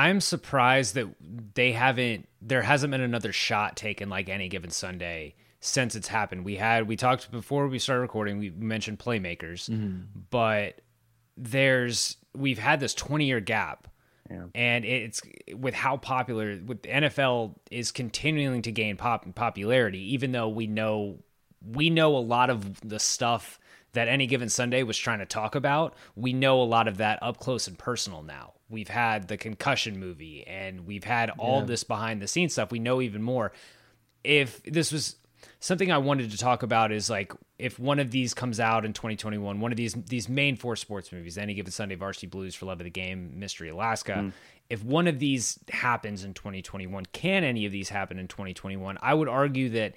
[0.00, 1.08] I'm surprised that
[1.54, 6.44] they haven't there hasn't been another shot taken like any given Sunday since it's happened.
[6.44, 10.20] We had we talked before we started recording, we mentioned playmakers, Mm-hmm.
[10.30, 10.80] but
[11.36, 13.88] there's we've had this 20 year gap.
[14.30, 14.44] Yeah.
[14.54, 15.20] And it's
[15.54, 20.66] with how popular with the NFL is continuing to gain pop popularity, even though we
[20.66, 21.18] know
[21.62, 23.58] we know a lot of the stuff
[23.92, 25.94] that any given Sunday was trying to talk about.
[26.14, 28.54] We know a lot of that up close and personal now.
[28.68, 32.70] We've had the concussion movie and we've had all this behind the scenes stuff.
[32.70, 33.52] We know even more.
[34.22, 35.16] If this was
[35.58, 38.92] something I wanted to talk about is like if one of these comes out in
[38.92, 42.66] 2021, one of these these main four sports movies, any given Sunday, Varsity Blues for
[42.66, 44.12] Love of the Game, Mystery Alaska.
[44.12, 44.32] Mm.
[44.68, 48.98] If one of these happens in 2021, can any of these happen in 2021?
[49.02, 49.94] I would argue that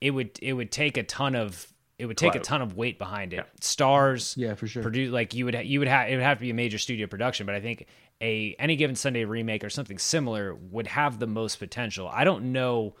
[0.00, 2.44] it would it would take a ton of it would take a Clout.
[2.44, 3.46] ton of weight behind it.
[3.60, 4.82] Stars, Yeah, for sure.
[4.82, 6.78] Produce like you would ha- you would have it would have to be a major
[6.78, 7.86] studio production, but I think
[8.20, 12.08] a any given Sunday remake or something similar would have the most potential.
[12.08, 12.94] I don't know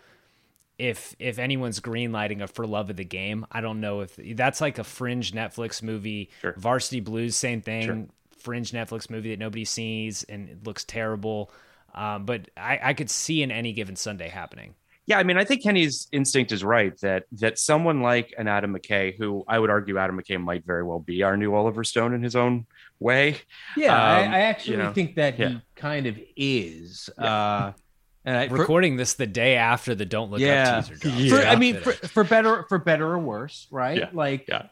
[0.78, 3.46] if if anyone's greenlighting a For Love of the Game.
[3.50, 6.30] I don't know if that's like a fringe Netflix movie.
[6.40, 6.54] Sure.
[6.56, 7.82] Varsity Blues, same thing.
[7.86, 8.06] Sure.
[8.38, 11.50] Fringe Netflix movie that nobody sees and it looks terrible.
[11.94, 14.74] Um, but I, I could see in any given Sunday happening.
[15.10, 18.76] Yeah, I mean, I think Kenny's instinct is right that that someone like an Adam
[18.76, 22.14] McKay, who I would argue Adam McKay might very well be our new Oliver Stone
[22.14, 22.64] in his own
[23.00, 23.38] way.
[23.76, 25.48] Yeah, I, Um, I actually you know, think that yeah.
[25.48, 27.10] he kind of is.
[27.18, 27.72] Uh,
[28.24, 30.76] and I, for, Recording this the day after the Don't Look Yeah.
[30.78, 31.18] Up teaser drops.
[31.18, 31.40] Yeah.
[31.40, 33.98] for- I mean, for, for better for better or worse, right?
[33.98, 34.66] Yeah, Like, yeah.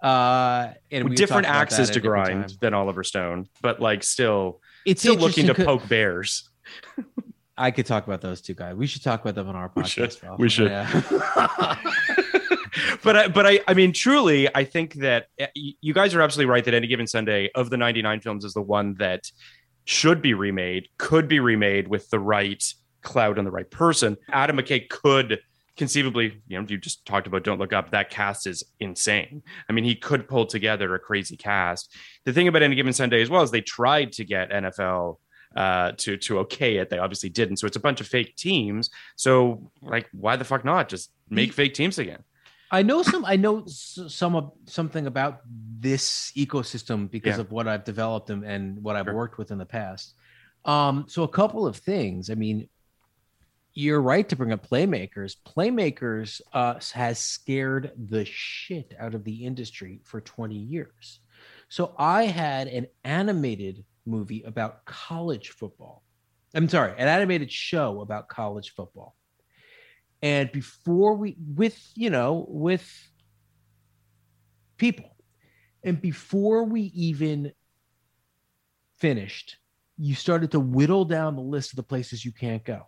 [0.00, 5.00] Uh, and we With different axes to grind than Oliver Stone, but like still, It's
[5.00, 6.48] still looking to poke bears.
[7.56, 8.74] I could talk about those two guys.
[8.74, 9.78] We should talk about them on our podcast.
[9.78, 10.22] We should.
[10.22, 10.38] Ralph.
[10.38, 10.70] We should.
[10.70, 11.78] Yeah.
[13.02, 16.50] but I, but I, I mean, truly, I think that uh, you guys are absolutely
[16.50, 19.30] right that any given Sunday of the 99 films is the one that
[19.84, 22.62] should be remade, could be remade with the right
[23.02, 24.16] cloud and the right person.
[24.30, 25.40] Adam McKay could
[25.76, 27.90] conceivably, you know, you just talked about Don't Look Up.
[27.90, 29.42] That cast is insane.
[29.68, 31.94] I mean, he could pull together a crazy cast.
[32.24, 35.16] The thing about any given Sunday as well is they tried to get NFL
[35.56, 38.90] uh to to okay it they obviously didn't so it's a bunch of fake teams
[39.16, 42.22] so like why the fuck not just make fake teams again
[42.74, 43.26] I know some.
[43.26, 45.40] I know some of something about
[45.78, 47.42] this ecosystem because Yeah.
[47.42, 49.14] of what I've developed and, and what I've Sure.
[49.14, 50.14] worked with in the past.
[50.64, 52.30] Um, so a couple of things.
[52.30, 52.70] I mean,
[53.74, 55.36] you're right to bring up playmakers.
[55.46, 61.20] Playmakers uh, has scared the shit out of the industry for 20 years.
[61.68, 66.02] So I had an animated movie about college football.
[66.54, 69.16] I'm sorry, an animated show about college football.
[70.20, 72.88] And before we, with, you know, with
[74.76, 75.16] people,
[75.82, 77.52] and before we even
[78.98, 79.56] finished,
[79.98, 82.86] you started to whittle down the list of the places you can't go.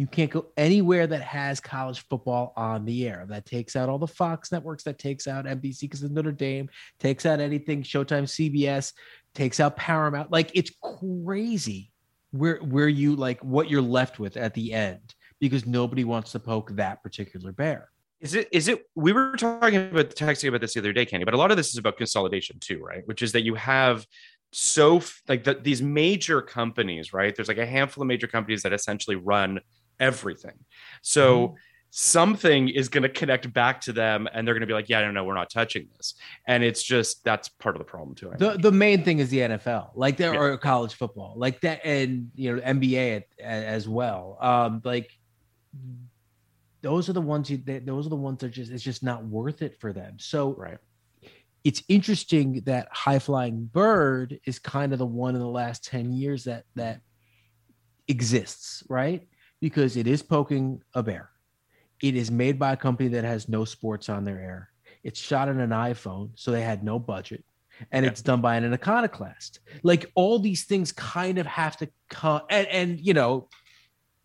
[0.00, 3.26] You can't go anywhere that has college football on the air.
[3.28, 6.70] That takes out all the Fox networks, that takes out NBC because of Notre Dame,
[6.98, 8.94] takes out anything Showtime, CBS,
[9.34, 10.32] takes out Paramount.
[10.32, 11.90] Like it's crazy
[12.30, 16.40] where where you like what you're left with at the end because nobody wants to
[16.40, 17.90] poke that particular bear.
[18.20, 21.24] Is it is it we were talking about texting about this the other day, Kenny,
[21.26, 23.02] but a lot of this is about consolidation too, right?
[23.04, 24.06] Which is that you have
[24.50, 27.36] so like the, these major companies, right?
[27.36, 29.60] There's like a handful of major companies that essentially run
[30.00, 30.58] everything.
[31.02, 31.56] So
[31.90, 35.00] something is going to connect back to them and they're going to be like, yeah,
[35.02, 36.14] no, no, we're not touching this.
[36.46, 38.30] And it's just that's part of the problem too.
[38.32, 40.40] I The the main thing is the NFL, like there Yeah.
[40.40, 44.38] are college football, like that, and you know NBA as well.
[44.40, 45.10] Um, like
[46.82, 47.58] those are the ones you.
[47.58, 50.16] They, those are the ones that just it's just not worth it for them.
[50.18, 50.78] So right.
[51.64, 56.12] it's interesting that High Flying Bird is kind of the one in the last 10
[56.12, 57.00] years that that
[58.08, 59.26] exists, right?
[59.60, 61.30] Because it is poking a bear.
[62.02, 64.70] It is made by a company that has no sports on their air.
[65.02, 67.44] It's shot on an iPhone, so they had no budget.
[67.92, 68.10] and Yeah.
[68.10, 69.60] it's done by an iconoclast.
[69.82, 73.48] Like all these things kind of have to come, and, and you know,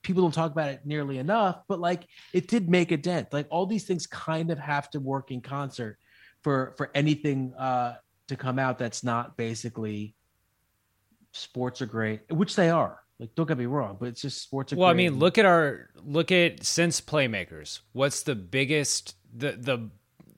[0.02, 3.32] people don't talk about it nearly enough, but like it did make a dent.
[3.32, 5.98] Like all these things kind of have to work in concert
[6.44, 7.96] for for anything uh,
[8.28, 10.16] to come out that's not basically
[11.32, 13.00] sports are great, which they are.
[13.20, 15.46] Like don't get me wrong, but it's just sports are Well, I mean, look at
[15.46, 17.80] our look at since playmakers.
[17.94, 19.90] What's the biggest the the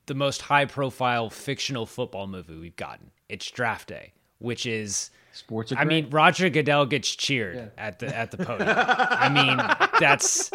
[0.06, 3.10] the most high profile fictional football movie we've gotten?
[3.28, 7.66] It's Draft Day, which is sports are I mean, Roger Goodell gets cheered Yeah.
[7.76, 8.70] at the at the podium.
[8.76, 9.56] I mean,
[10.00, 10.50] that's.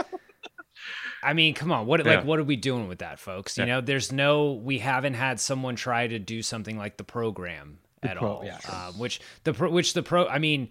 [1.21, 1.85] I mean, come on.
[1.85, 2.15] What Yeah.
[2.17, 3.57] like what are we doing with that, folks?
[3.57, 3.75] You Yeah.
[3.75, 4.53] know, there's no.
[4.53, 8.45] We haven't had someone try to do something like the program The at pro- all.
[8.45, 8.59] yeah.
[8.67, 10.27] Uh, which the pro, which the pro.
[10.27, 10.69] I mean,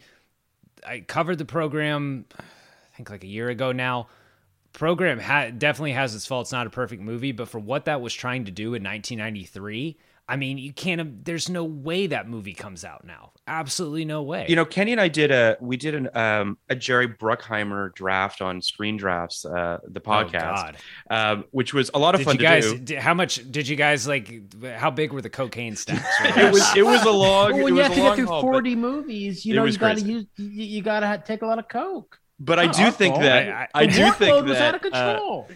[0.87, 2.27] I covered the program.
[2.39, 4.09] I think like a year ago now.
[4.73, 6.51] Program ha- definitely has its faults.
[6.51, 10.37] Not a perfect movie, but for what that was trying to do in 1993, I
[10.37, 11.25] mean, you can't.
[11.25, 13.33] There's no way that movie comes out now.
[13.47, 14.47] Absolutely no way.
[14.49, 18.41] You know, Kenny and I did a we did an um a Jerry Bruckheimer draft
[18.41, 20.77] on Screen Drafts, uh, the Oh, podcast, God.
[21.11, 22.65] um, which was a lot of Did fun you guys?
[22.71, 22.79] do.
[22.79, 24.55] Did, how much did you guys like?
[24.65, 26.07] How big were the cocaine stacks?
[26.37, 27.51] It was it was a long.
[27.53, 29.77] Well, it when you was have to get through haul, 40 movies, you know, you
[29.77, 32.19] got to use, you, you got to take a lot of coke.
[32.39, 34.93] But I do think that I- I, The do think workload was that out of
[34.93, 35.49] uh, control.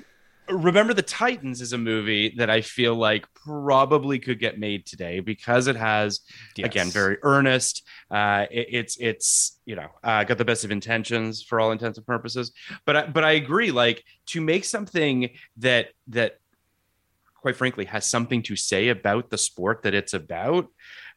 [0.49, 5.21] Remember the Titans is a movie that I feel like probably could get made today
[5.21, 6.21] because it has
[6.67, 7.87] again very earnest.
[8.11, 11.99] Uh, it- it's it's you know uh, got the best of intentions for all intents
[11.99, 12.53] and purposes.
[12.85, 13.71] But I, but I agree.
[13.73, 16.39] Like to make something that that
[17.35, 20.69] quite frankly has something to say about the sport that it's about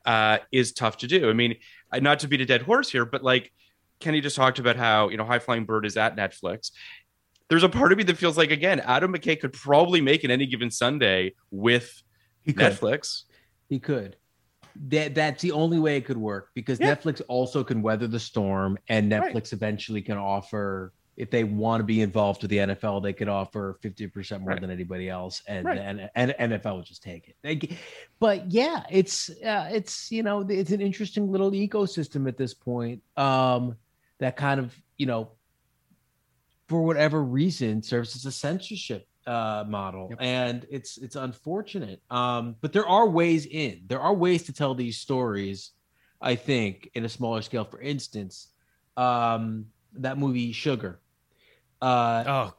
[0.05, 1.29] uh, is tough to do.
[1.29, 1.55] I mean,
[1.93, 3.51] not to beat a dead horse here, but like
[3.99, 6.71] Kenny just talked about how you know High Flying Bird is at Netflix.
[7.49, 10.31] There's a part of me that feels like again Adam McKay could probably make an
[10.31, 12.01] any given Sunday with
[12.43, 12.73] He could.
[12.73, 13.23] Netflix.
[13.67, 14.15] He could.
[14.89, 16.95] That that's the only way it could work because Yeah.
[16.95, 19.33] Netflix also can weather the storm, and Right.
[19.33, 20.93] Netflix eventually can offer.
[21.17, 24.51] If they want to be involved with the NFL, they could offer fifty percent more
[24.51, 24.61] Right.
[24.61, 25.77] than anybody else, and, Right.
[25.77, 27.77] and and NFL would just take it.
[28.21, 33.01] But yeah, it's uh, it's you know it's an interesting little ecosystem at this point.
[33.17, 33.75] Um,
[34.19, 35.31] that kind of you know,
[36.69, 40.19] for whatever reason, serves as a censorship uh, model, Yep.
[40.21, 42.01] and it's it's unfortunate.
[42.09, 43.81] Um, but there are ways in.
[43.87, 45.71] There are ways to tell these stories.
[46.21, 47.65] I think in a smaller scale.
[47.65, 48.49] For instance,
[48.97, 50.99] um, that movie Sugar.
[51.81, 52.53] Uh, Oh,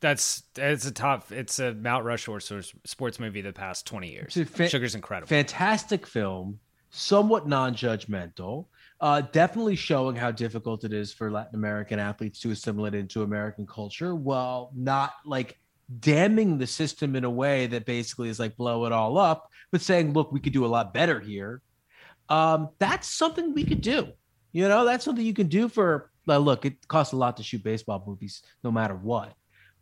[0.00, 1.32] that's it's a top.
[1.32, 4.34] It's a Mount Rushmore sports movie of the past twenty years.
[4.48, 5.28] Fa- Sugar's incredible.
[5.28, 6.60] fantastic film,
[6.90, 8.66] somewhat non-judgmental.
[9.00, 13.66] Uh, definitely showing how difficult it is for Latin American athletes to assimilate into American
[13.66, 15.56] culture, while not like
[16.00, 19.80] damning the system in a way that basically is like blow it all up, but
[19.80, 21.62] saying, "Look, we could do a lot better here."
[22.28, 24.08] Um, that's something we could do.
[24.52, 26.10] You know, that's something you can do for.
[26.26, 29.32] Look, it costs a lot to shoot baseball movies, no matter what.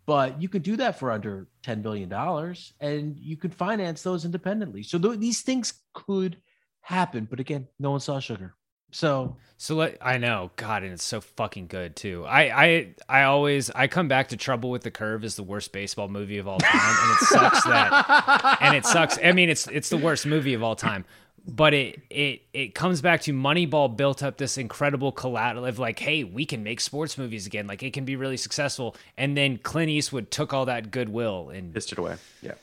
[0.04, 4.24] But you could do that for under ten billion dollars, and you could finance those
[4.24, 4.82] independently.
[4.82, 6.36] So th- these things could
[6.82, 7.26] happen.
[7.28, 8.54] But again, no one saw sugar.
[8.90, 12.24] So So let I know, God, and it's so fucking good too.
[12.26, 15.72] I I I always I come back to Trouble with the Curve is the worst
[15.72, 19.18] baseball movie of all time, and it sucks that and it sucks.
[19.22, 21.04] I mean, it's it's the worst movie of all time.
[21.48, 25.98] But it it it comes back to Moneyball built up this incredible collateral of like,
[26.00, 27.66] hey, we can make sports movies again.
[27.68, 28.96] Like it can be really successful.
[29.16, 32.16] And then Clint Eastwood took all that goodwill and Pissed it away.
[32.42, 32.54] Yeah.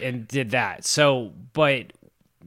[0.00, 0.86] and did that.
[0.86, 1.92] So, but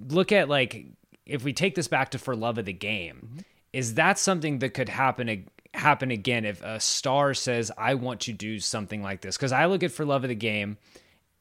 [0.09, 0.87] look at like
[1.25, 3.37] if we take this back to for love of the game,
[3.71, 8.33] is that something that could happen happen again if a star says I want to
[8.33, 9.37] do something like this?
[9.37, 10.77] Because I look at for love of the game,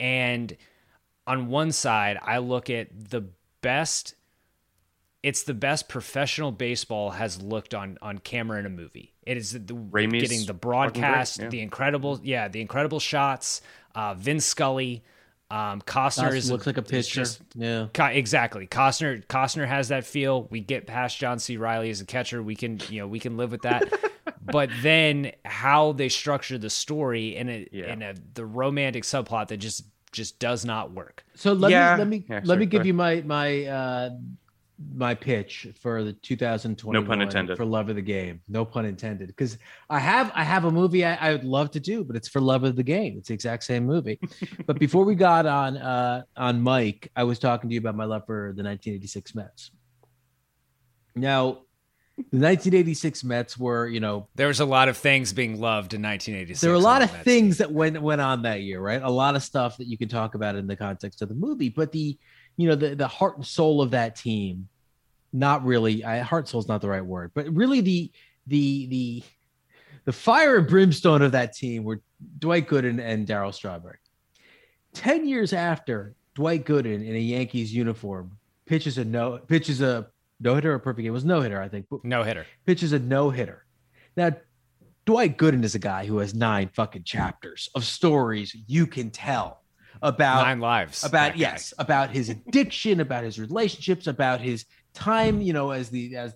[0.01, 0.57] and
[1.27, 3.27] on one side I look at the
[3.61, 4.15] best.
[5.23, 9.13] It's the best professional baseball has looked on on camera in a movie.
[9.25, 11.49] It is the Raimi's getting the fucking great, broadcast, yeah.
[11.49, 13.63] the incredible, yeah, the incredible shots.
[13.95, 15.05] Uh, Vince Scully,
[15.53, 17.21] um, Costner Costner is looks like a pitcher.
[17.21, 17.89] just- yeah.
[17.93, 18.67] Co- exactly.
[18.67, 20.45] Costner Costner has that feel.
[20.51, 21.57] We get past John C.
[21.57, 22.43] Reilly as a catcher.
[22.43, 23.85] We can you know we can live with that.
[24.45, 27.93] but then how they structure the story in a Yeah.
[27.93, 31.25] in a the romantic subplot that just just does not work.
[31.35, 31.95] So let Yeah.
[31.95, 32.87] me let me Yeah, let sorry, me give ahead.
[32.87, 34.11] you my my uh
[34.95, 37.57] my pitch for the 2020 No pun intended.
[37.57, 39.59] for love of the game no pun intended because
[39.91, 42.41] i have i have a movie I, I would love to do but it's for
[42.41, 44.19] love of the game it's the exact same movie
[44.67, 48.05] but before we got on uh on mike i was talking to you about my
[48.05, 49.71] love for the 1986 mets
[51.15, 51.59] now
[52.17, 56.03] the 1986 mets were you know There was a lot of things being loved in
[56.03, 56.61] 1986.
[56.61, 59.03] there were a lot of Mets things that went went on that year, right?
[59.03, 61.71] A lot of stuff that you can talk about in the context of the movie.
[61.71, 62.19] But the
[62.59, 64.69] you know the the heart and soul of that team.
[65.33, 66.05] Not really.
[66.05, 68.11] I, heart and soul is not the right word, but really the
[68.47, 69.23] the the
[70.05, 72.01] the fire and brimstone of that team were
[72.39, 73.99] Dwight Gooden and Darryl Strawberry.
[74.93, 80.09] Ten years after Dwight Gooden in a Yankees uniform pitches a no pitches a
[80.41, 82.99] no hitter or perfect game it was no hitter I think no hitter pitches a
[82.99, 83.65] no hitter.
[84.17, 84.33] Now
[85.05, 89.63] Dwight Gooden is a guy who has nine fucking chapters of stories you can tell
[90.01, 94.65] about nine lives about yes about his addiction about his relationships about his
[94.95, 96.35] time you know as the as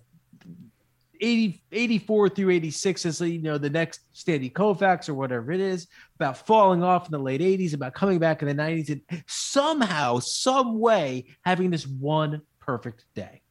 [1.19, 5.87] 80, 84 through 86 as you know the next Sandy Koufax or whatever it is
[6.15, 10.19] about falling off in the late 80s about coming back in the 90s and somehow
[10.19, 13.41] some way having this one perfect day.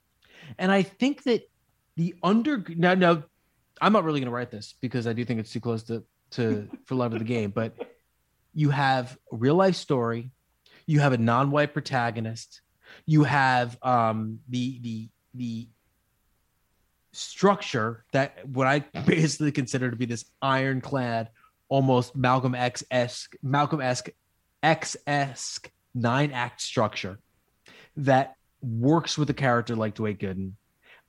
[0.58, 1.48] And I think that
[1.96, 3.24] the under now now
[3.80, 6.04] I'm not really going to write this because I do think it's too close to
[6.32, 7.74] to for love of the game but
[8.54, 10.30] you have a real life story.
[10.86, 12.62] You have a non-white protagonist
[13.04, 15.68] you have um the the the
[17.12, 21.30] structure that what I basically consider to be this ironclad,
[21.68, 24.08] almost Malcolm X esque, Malcolm esque,
[24.62, 27.18] X esque nine act structure
[27.96, 30.52] that works with a character like Dwight Gooden.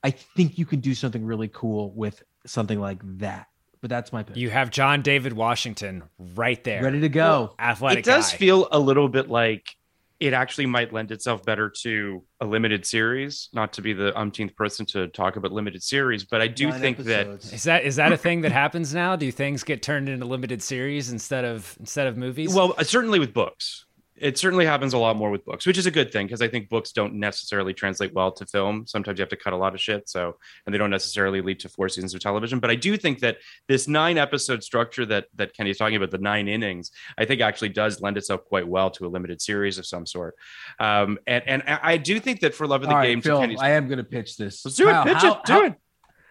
[0.04, 3.48] I think you can do something really cool with something like that.
[3.82, 4.38] But that's my pick.
[4.38, 7.30] You have John David Washington right there, ready to go.
[7.30, 8.00] Well, athletic.
[8.00, 8.38] It does guy.
[8.38, 9.76] feel a little bit like
[10.20, 13.50] it actually might lend itself better to a limited series.
[13.54, 16.82] Not to be the umpteenth person to talk about limited series, but I do Nine
[16.82, 17.50] think episodes.
[17.50, 19.16] that Is that is that a thing that happens now?
[19.16, 22.54] Do things get turned into limited series instead of instead of movies?
[22.54, 23.86] well, uh, certainly with books,
[24.20, 26.48] it certainly happens a lot more with books, which is a good thing because I
[26.48, 28.86] think books don't necessarily translate well to film.
[28.88, 31.60] Sometimes you have to cut a lot of shit, so and they don't necessarily lead
[31.62, 32.60] to four seasons of television.
[32.60, 33.38] But I do think that
[33.68, 37.70] this nine episode structure that that Kenny's talking about, the nine innings, I think actually
[37.70, 40.36] does lend itself quite well to a limited series of some sort.
[40.80, 43.28] Um, and and I do think that for love of the All right, game, to
[43.30, 44.64] Phil, I am going to pitch this.
[44.66, 45.14] Let's do Kyle, it.
[45.14, 45.46] Pitch how- it.
[45.46, 45.74] Do how- it.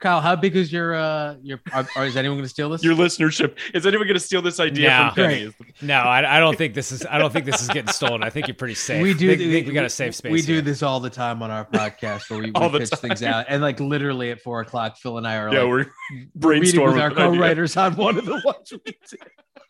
[0.00, 1.58] Kyle, how big is your uh your?
[1.72, 2.84] Are, are- is anyone going to steal this?
[2.84, 3.56] Your listenership.
[3.72, 5.10] Is anyone going to steal this idea No.
[5.14, 5.42] from Kenny?
[5.44, 5.82] Great.
[5.82, 7.06] No, I, I don't think this is.
[7.06, 8.22] I don't think this is getting stolen.
[8.22, 9.02] I think you're pretty safe.
[9.02, 9.32] we do.
[9.32, 10.32] I think, think we got a safe space.
[10.32, 12.98] We do this all the time on our podcast where we, All we the pitch
[13.00, 15.86] things out, and like literally at four o'clock, Phil and I are yeah, like we're
[16.38, 19.20] brainstorming with our co-writers on one of the ones we did.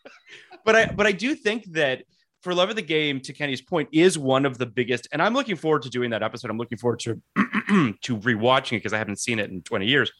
[0.65, 2.03] but I but I do think that
[2.41, 5.07] for love of the game, to Kenny's point, is one of the biggest.
[5.11, 6.49] And I'm looking forward to doing that episode.
[6.49, 7.21] I'm looking forward to
[8.01, 10.11] to rewatching it because I haven't seen it in 20 years.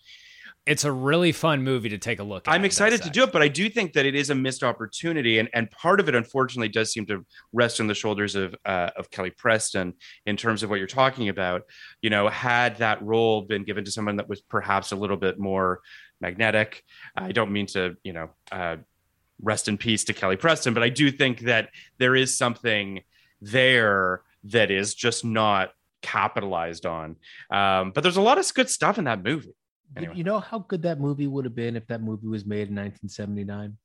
[0.66, 2.54] It's a really fun movie to take a look at.
[2.54, 5.40] I'm excited to do it, but I do think that it is a missed opportunity,
[5.40, 8.90] and and part of it, unfortunately, does seem to rest on the shoulders of uh,
[8.98, 9.94] of Kelly Preston
[10.26, 11.62] in terms of what you're talking about.
[12.02, 15.40] You know, had that role been given to someone that was perhaps a little bit
[15.40, 15.80] more
[16.22, 16.84] magnetic,
[17.16, 18.78] I don't mean to, you know, uh,
[19.42, 23.02] rest in peace to Kelly Preston, but I do think that there is something
[23.42, 25.72] there that is just not
[26.02, 27.18] capitalized on.
[27.52, 29.56] Um, but there's a lot of good stuff in that movie.
[29.96, 30.16] Anyway.
[30.16, 32.76] You know how good that movie would have been if that movie was made in
[32.76, 33.78] 1979.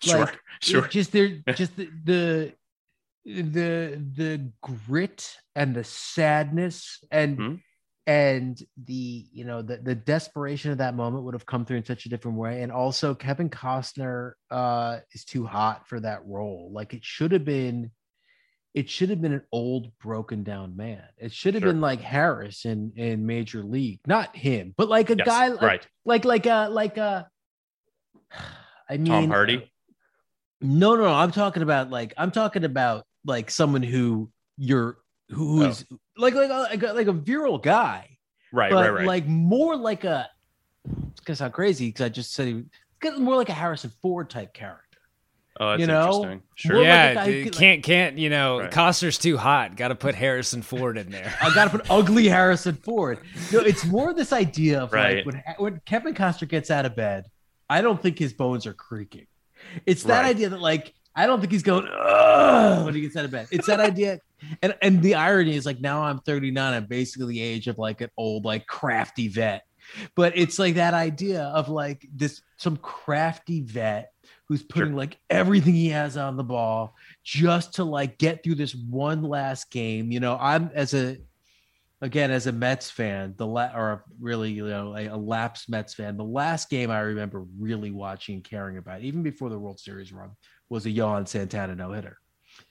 [0.00, 0.88] Sure, Like, sure.
[0.88, 2.52] Just there, just the, the
[3.24, 7.60] the the grit and the sadness and Mhm.
[8.06, 11.84] And the you know the the desperation of that moment would have come through in
[11.84, 12.62] such a different way.
[12.62, 16.70] And also, Kevin Costner uh, is too hot for that role.
[16.72, 17.90] Like it should have been.
[18.74, 21.04] It should have been an old, broken down man.
[21.16, 21.70] It should have Sure.
[21.72, 25.62] been like Harris in in Major League, not him, but like a Yes, guy like,
[25.62, 25.86] right.
[26.04, 27.28] like like a like a.
[28.88, 29.70] I mean, Tom Hardy.
[30.60, 31.12] no, no, no.
[31.14, 34.98] I'm talking about like I'm talking about like someone who you're
[35.30, 35.84] who's
[36.16, 38.16] like like a, like a like a virile guy,
[38.52, 39.06] Right, but right, right.
[39.06, 40.28] like more like a.
[41.10, 42.64] It's gonna sound crazy because I just said he
[43.02, 44.98] it's more like a Harrison Ford type character.
[45.60, 46.42] oh, that's you know, interesting.
[46.54, 46.74] Sure.
[46.76, 48.60] More like yeah, guy dude, can't can't you know?
[48.60, 48.70] Right.
[48.70, 49.76] Costner's too hot.
[49.76, 51.32] Got to put Harrison Ford in there.
[51.42, 53.18] I gotta put ugly Harrison Ford.
[53.52, 55.24] No, it's more this idea of Right.
[55.24, 57.26] like when when Kevin Costner gets out of bed,
[57.68, 59.26] I don't think his bones are creaking.
[59.86, 60.30] It's that Right.
[60.30, 63.48] idea that like I don't think he's going Ugh, when he gets out of bed.
[63.50, 64.18] It's that idea,
[64.62, 66.74] and and the irony is like now I'm 39.
[66.74, 69.62] I'm basically the age of like an old like crafty vet,
[70.16, 74.10] but it's like that idea of like this some crafty vet
[74.48, 74.98] who's putting Sure.
[74.98, 79.70] like everything he has on the ball just to like get through this one last
[79.70, 80.10] game.
[80.10, 81.16] You know, I'm as a
[82.00, 85.94] again as a Mets fan, the la- or really you know a, a lapsed Mets
[85.94, 89.78] fan, the last game I remember really watching and caring about, even before the World
[89.80, 90.30] Series run,
[90.68, 92.18] was a Johan Santana no hitter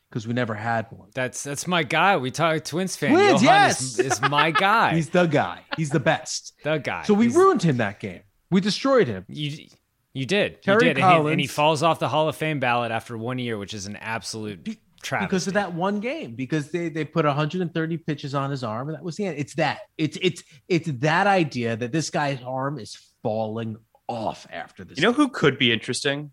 [0.10, 1.10] because we never had one.
[1.14, 2.18] That's that's my guy.
[2.18, 3.12] We talk Twins fan.
[3.12, 3.82] Twins, Johan yes!
[3.82, 4.94] is, is my guy.
[4.96, 5.62] He's the guy.
[5.78, 6.54] He's the best.
[6.64, 7.04] the guy.
[7.04, 8.22] So we He's- ruined him that game.
[8.52, 9.26] We destroyed him.
[9.28, 9.68] You
[10.14, 10.62] you did.
[10.62, 11.04] Terry you did.
[11.04, 13.74] And he- And he, falls off the Hall of Fame ballot after one year, which
[13.74, 15.26] is an absolute Travesty.
[15.28, 18.96] because of that one game because they they put 130 pitches on his arm and
[18.96, 22.80] that was the end it's that it's it's it's that idea that this guy's arm
[22.80, 23.76] is falling
[24.08, 26.32] off after this You know who could be interesting?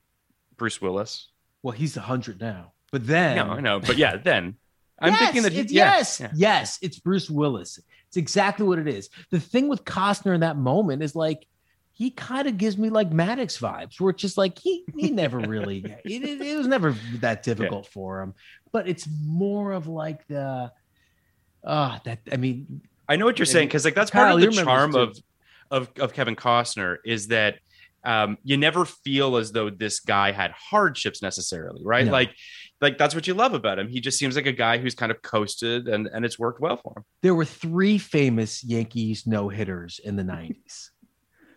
[0.57, 1.30] Bruce Willis.
[1.63, 4.57] Well he's a 100 now but then No, I know, but yeah, then
[5.01, 6.31] I'm Yes, thinking that he, it's, yeah, yes, yeah.
[6.35, 7.79] yes, it's Bruce Willis.
[8.09, 9.09] It's exactly what it is.
[9.31, 11.47] The thing with Costner in that moment is like
[11.93, 15.39] he kind of gives me like Maddux vibes, where it's just like he he never
[15.39, 18.35] really it, it, it was never that difficult for him,
[18.73, 20.73] but it's more of like the
[21.65, 24.55] ah that I mean I know what you're saying because like that's Kyle, part of
[24.55, 25.17] the charm of,
[25.71, 27.59] of of Kevin Costner is that
[28.05, 32.07] um, you never feel as though this guy had hardships necessarily, right?
[32.07, 32.13] No.
[32.13, 32.35] Like,
[32.81, 33.89] like that's what you love about him.
[33.89, 36.77] He just seems like a guy who's kind of coasted, and and it's worked well
[36.77, 37.05] for him.
[37.23, 40.89] there were three famous Yankees no hitters in the 90s.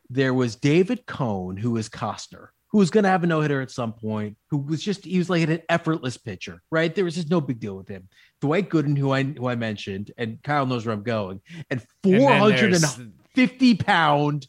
[0.10, 3.62] There was David Cone, who was Costner, who was going to have a no hitter
[3.62, 6.94] at some point, who was just, he was like an effortless pitcher, right?
[6.94, 8.10] There was just no big deal with him.
[8.41, 11.41] Dwight Gooden, who I, who I mentioned, and Kyle knows where I'm going,
[11.72, 14.48] and And 450 there's pound,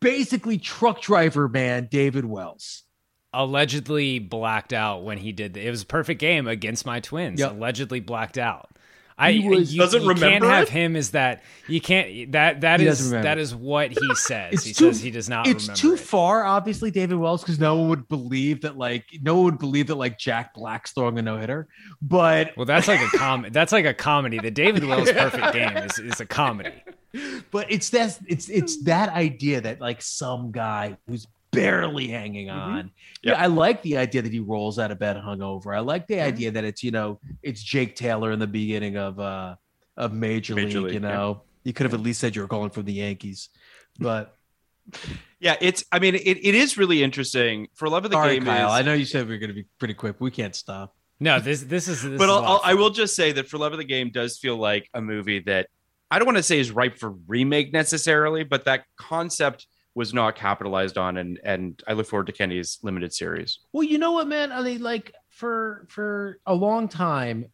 [0.00, 2.84] basically truck driver man, David Wells.
[3.32, 5.54] allegedly blacked out when he did.
[5.54, 7.40] The, it was a perfect game against my twins.
[7.40, 7.52] Yep.
[7.52, 8.70] Allegedly blacked out.
[9.20, 11.42] I He was- you, Doesn't you can't remember have him is that.
[11.66, 12.32] You can't.
[12.32, 14.54] That that he is that is what he says.
[14.54, 15.46] It's he too- says he does not.
[15.48, 16.00] it's remember too it.
[16.00, 19.88] far, obviously, David Wells, because no one would believe that, like, no one would believe
[19.88, 21.66] that, like, Jack Black's throwing a no hitter.
[22.00, 23.46] But Well, that's like a com.
[23.50, 24.38] That's like a comedy.
[24.38, 26.72] The David Wells perfect game is, is a comedy.
[27.50, 32.58] but it's that it's it's that idea that like some guy who's barely hanging Mm-hmm.
[32.58, 32.90] on.
[33.22, 35.76] Yeah, I like the idea that he rolls out of bed hungover.
[35.76, 36.26] I like the Mm-hmm.
[36.28, 39.56] idea that it's you know it's Jake Taylor in the beginning of uh
[39.96, 40.92] of Major, Major League.
[40.92, 41.14] League, you yeah.
[41.14, 43.48] know, you could have at least said you were calling from the Yankees,
[43.98, 44.34] but
[45.40, 45.84] Yeah, it's.
[45.92, 47.68] I mean, it, it is really interesting.
[47.74, 48.68] For love of the sorry, game, Kyle.
[48.68, 50.16] is, I know you said we are going to be pretty quick.
[50.18, 50.96] We can't stop.
[51.20, 52.02] No, this this is.
[52.02, 53.78] This but is a I'll, I'll, of I will just say that for love of
[53.78, 55.68] the game does feel like a movie that
[56.10, 59.66] I don't want to say is ripe for remake necessarily, but that concept
[59.98, 63.58] was not capitalized on, and and I look forward to Kenny's limited series.
[63.72, 64.52] Well, you know what, man?
[64.52, 67.46] I mean, like for for a long time,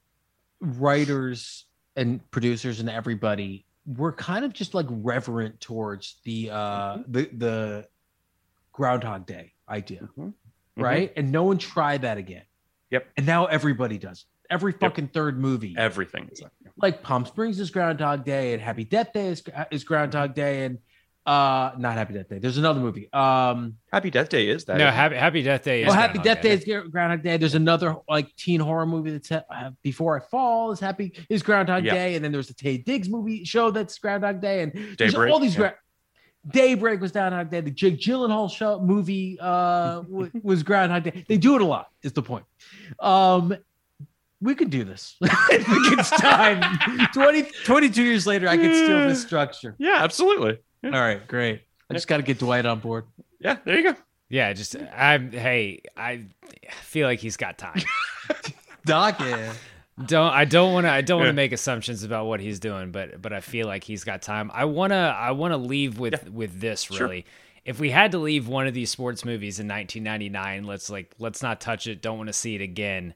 [0.61, 1.65] writers
[1.97, 7.13] and producers and everybody were kind of just like reverent towards the uh mm-hmm.
[7.13, 7.89] the the
[8.73, 10.27] Groundhog Day idea, mm-hmm.
[10.27, 10.83] Mm-hmm.
[10.83, 11.13] right?
[11.17, 12.45] And no one tried that again.
[12.91, 13.07] Yep.
[13.17, 14.27] And now everybody does.
[14.51, 16.29] Every fucking third movie, Everything.
[16.43, 20.65] like- like Palm Springs is Groundhog Day, and Happy Death Day is, is Groundhog Day,
[20.65, 20.79] and
[21.27, 22.39] uh, not Happy Death Day.
[22.39, 23.11] There's another movie.
[23.13, 24.77] Um, Happy Death Day is that?
[24.77, 25.83] No, happy Happy Death Day.
[25.83, 27.37] Is well, Happy Death Day is Groundhog Day.
[27.39, 31.85] There's another like teen horror movie that's uh, Before I Fall is Happy is Groundhog
[31.85, 31.95] Yeah.
[31.95, 35.39] Day, and then there's the Taye Diggs movie show that's Groundhog Day, and Daybreak, all
[35.41, 35.55] these.
[35.55, 35.59] yeah.
[35.59, 35.75] gra-
[36.51, 37.63] Daybreak was Groundhog Day.
[37.63, 41.25] The Jake Gyllenhaal show movie uh, w- was Groundhog Day.
[41.27, 41.89] They do it a lot.
[42.03, 42.45] Is the point?
[43.01, 43.57] Um,
[44.43, 45.17] we could do this.
[45.23, 46.79] I think it's time.
[47.15, 49.75] 20, 22 years later, I can steal this structure.
[49.79, 50.59] Yeah, absolutely.
[50.85, 51.63] All right, great.
[51.91, 53.05] I just got to get Dwight on board.
[53.41, 53.99] Yeah, there you go.
[54.29, 55.31] Yeah, just I'm.
[55.33, 56.25] Hey, I
[56.83, 57.83] feel like he's got time.
[58.87, 59.53] Doc, yeah.
[60.07, 61.33] don't I don't want to I don't want Yeah.
[61.33, 64.51] to make assumptions about what he's doing, but but I feel like he's got time.
[64.53, 67.07] I wanna I wanna leave with with this Sure.
[67.07, 67.27] really.
[67.65, 71.43] If we had to leave one of these sports movies in 1999, let's like let's
[71.43, 72.03] not touch it.
[72.03, 73.15] Don't want to see it again.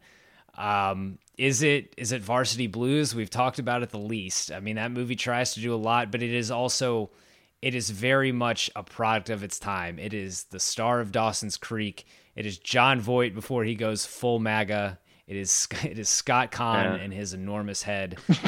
[0.56, 3.14] Um, is it is it Varsity Blues?
[3.14, 4.50] We've talked about it the least.
[4.52, 7.10] I mean, that movie tries to do a lot, but it is also
[7.62, 9.98] it is very much a product of its time.
[9.98, 12.06] It is the star of Dawson's Creek.
[12.36, 14.98] It is Jon Voight before he goes full MAGA.
[15.26, 16.94] It is it is Scott Caan Yeah.
[17.04, 18.16] and his enormous head.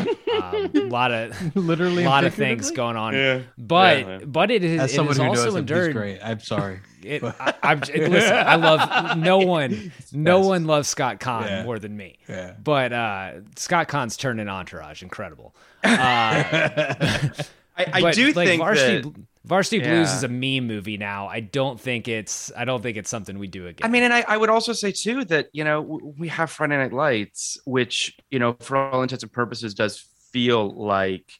[0.42, 3.12] um, a lot of Literally, a lot of things going on.
[3.14, 3.40] Yeah.
[3.58, 4.24] But Yeah, yeah.
[4.26, 5.92] but it is As it someone is who also knows him, he's endured.
[5.92, 6.20] great.
[6.22, 6.80] I'm sorry.
[7.02, 8.36] It, I, I'm listen.
[8.36, 9.90] I love no one.
[10.12, 10.48] No best.
[10.50, 11.62] one loves Scott Caan Yeah.
[11.64, 12.18] more than me.
[12.28, 12.52] Yeah.
[12.62, 15.54] But uh, Scott Caan's turned in Entourage, incredible.
[15.82, 17.30] Uh,
[17.76, 19.14] I, I do like, think Varsity, that.
[19.44, 20.16] Varsity Blues Yeah.
[20.16, 21.28] is a meme movie now.
[21.28, 22.52] I don't think it's.
[22.56, 23.86] I don't think it's something we do again.
[23.86, 25.80] I mean, and I, I would also say too that you know
[26.18, 30.68] we have Friday Night Lights, which you know for all intents and purposes does feel
[30.70, 31.30] like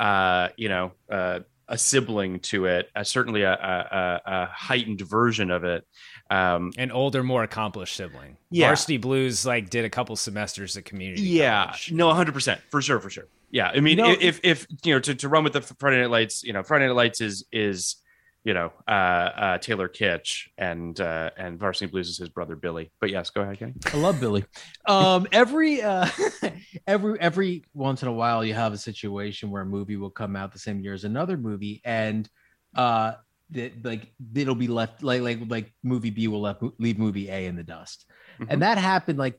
[0.00, 5.00] uh, you know uh, a sibling to it, uh, certainly a, a, a, a heightened
[5.02, 5.86] version of it.
[6.30, 8.36] Um, an older, more accomplished sibling.
[8.50, 8.66] Yeah.
[8.68, 11.22] Varsity Blues like did a couple semesters at community.
[11.22, 11.92] yeah, college.
[11.92, 13.28] no, hundred percent for sure, for sure.
[13.54, 16.42] Yeah, I mean, if if you know to, to run with the Friday Night Lights,
[16.42, 18.02] you know, Friday Night Lights is is
[18.42, 22.90] you know uh, uh, Taylor Kitsch and uh, and Varsity Blues is his brother Billy.
[23.00, 23.74] But yes, go ahead, Kenny.
[23.92, 24.44] I love Billy.
[24.88, 26.08] Um, every uh,
[26.88, 30.34] every every once in a while, you have a situation where a movie will come
[30.34, 32.28] out the same year as another movie, and
[32.74, 33.12] uh,
[33.50, 37.46] that like it'll be left like like like movie B will left, leave movie A
[37.46, 38.06] in the dust,
[38.40, 38.46] Mhm.
[38.50, 39.38] and that happened like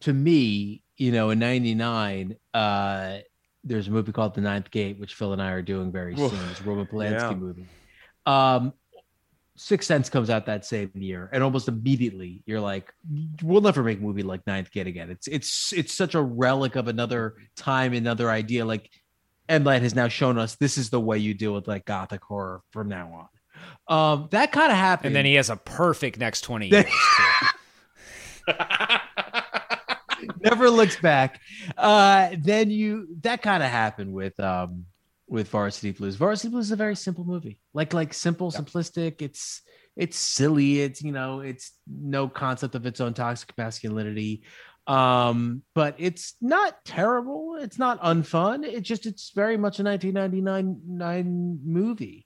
[0.00, 3.18] to me, you know, in '99, uh,
[3.64, 6.30] there's a movie called The Ninth Gate, which Phil and I are doing very Oof.
[6.30, 6.40] soon.
[6.50, 7.34] It's a Roman Polanski Yeah.
[7.34, 7.66] movie.
[8.24, 8.72] Um,
[9.58, 12.92] Sixth Sense comes out that same year, and almost immediately you're like,
[13.42, 16.76] "We'll never make a movie like Ninth Gate again." It's it's it's such a relic
[16.76, 18.64] of another time, another idea.
[18.66, 18.90] Like
[19.48, 22.22] M Night has now shown us this is the way you deal with like gothic
[22.22, 23.28] horror from now
[23.88, 24.16] on.
[24.22, 26.84] Um, that kind of happened, And then he has a perfect next 20 years.
[30.40, 31.40] never looks back.
[31.76, 34.86] Uh, then you that kind of happened with um
[35.28, 36.16] with Varsity Blues.
[36.16, 39.22] Varsity Blues is a very simple movie, like like simple, simplistic.
[39.22, 39.62] It's
[39.96, 40.80] it's silly.
[40.80, 44.44] It's you know it's no concept of its own toxic masculinity,
[44.86, 47.56] um, but it's not terrible.
[47.58, 48.64] It's not unfun.
[48.64, 52.25] It's just it's very much a 1999 nine movie.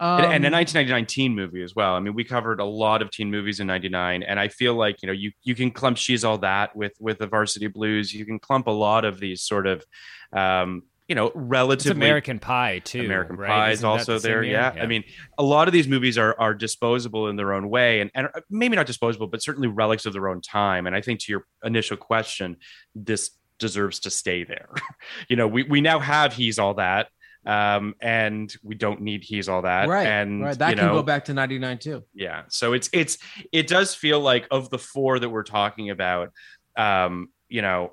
[0.00, 1.94] Um, and, and a 1999 teen movie as well.
[1.94, 5.02] I mean, we covered a lot of teen movies in '99, and I feel like
[5.02, 8.12] you know you you can clump "She's All That" with with the Varsity Blues.
[8.12, 9.84] You can clump a lot of these sort of,
[10.32, 13.02] um, you know, It's relatively American Pie too.
[13.02, 13.48] American right?
[13.48, 14.42] Pie is also the there.
[14.42, 14.52] year?
[14.54, 14.82] Yeah.
[14.82, 15.04] I mean,
[15.38, 18.74] a lot of these movies are are disposable in their own way, and and maybe
[18.74, 20.88] not disposable, but certainly relics of their own time.
[20.88, 22.56] And I think to your initial question,
[22.96, 24.70] this deserves to stay there.
[25.28, 27.08] you know, we we now have he's all that,
[27.46, 30.58] um, and we don't need he's all that, right, And right.
[30.58, 32.04] That you can go back to 99 too.
[32.14, 32.42] yeah.
[32.48, 33.18] So it's it's
[33.52, 36.30] it does feel like of the four that we're talking about
[36.76, 37.92] um you know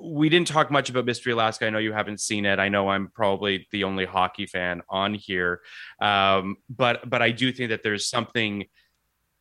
[0.00, 1.66] we didn't talk much about mystery alaska.
[1.66, 2.58] I know you haven't seen it.
[2.58, 5.60] I know i'm probably the only hockey fan on here.
[6.00, 8.66] Um but but i do think that there's something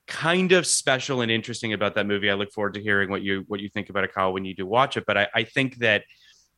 [0.07, 2.29] kind of special and interesting about that movie.
[2.29, 4.53] I look forward to hearing what you what you think about it kyle when you
[4.55, 5.03] do watch it.
[5.05, 6.03] But i, I think that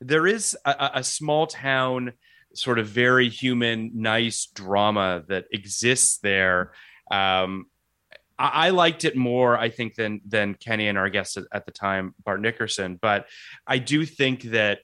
[0.02, 2.14] there is a- a small town
[2.54, 6.72] sort of very human nice drama that exists there
[7.12, 7.66] um,
[8.38, 11.72] I, I liked it more, I think, than than Kenny and our guest at, the
[11.72, 12.98] time, Bart Nickerson.
[13.02, 13.26] But
[13.68, 14.80] I do think that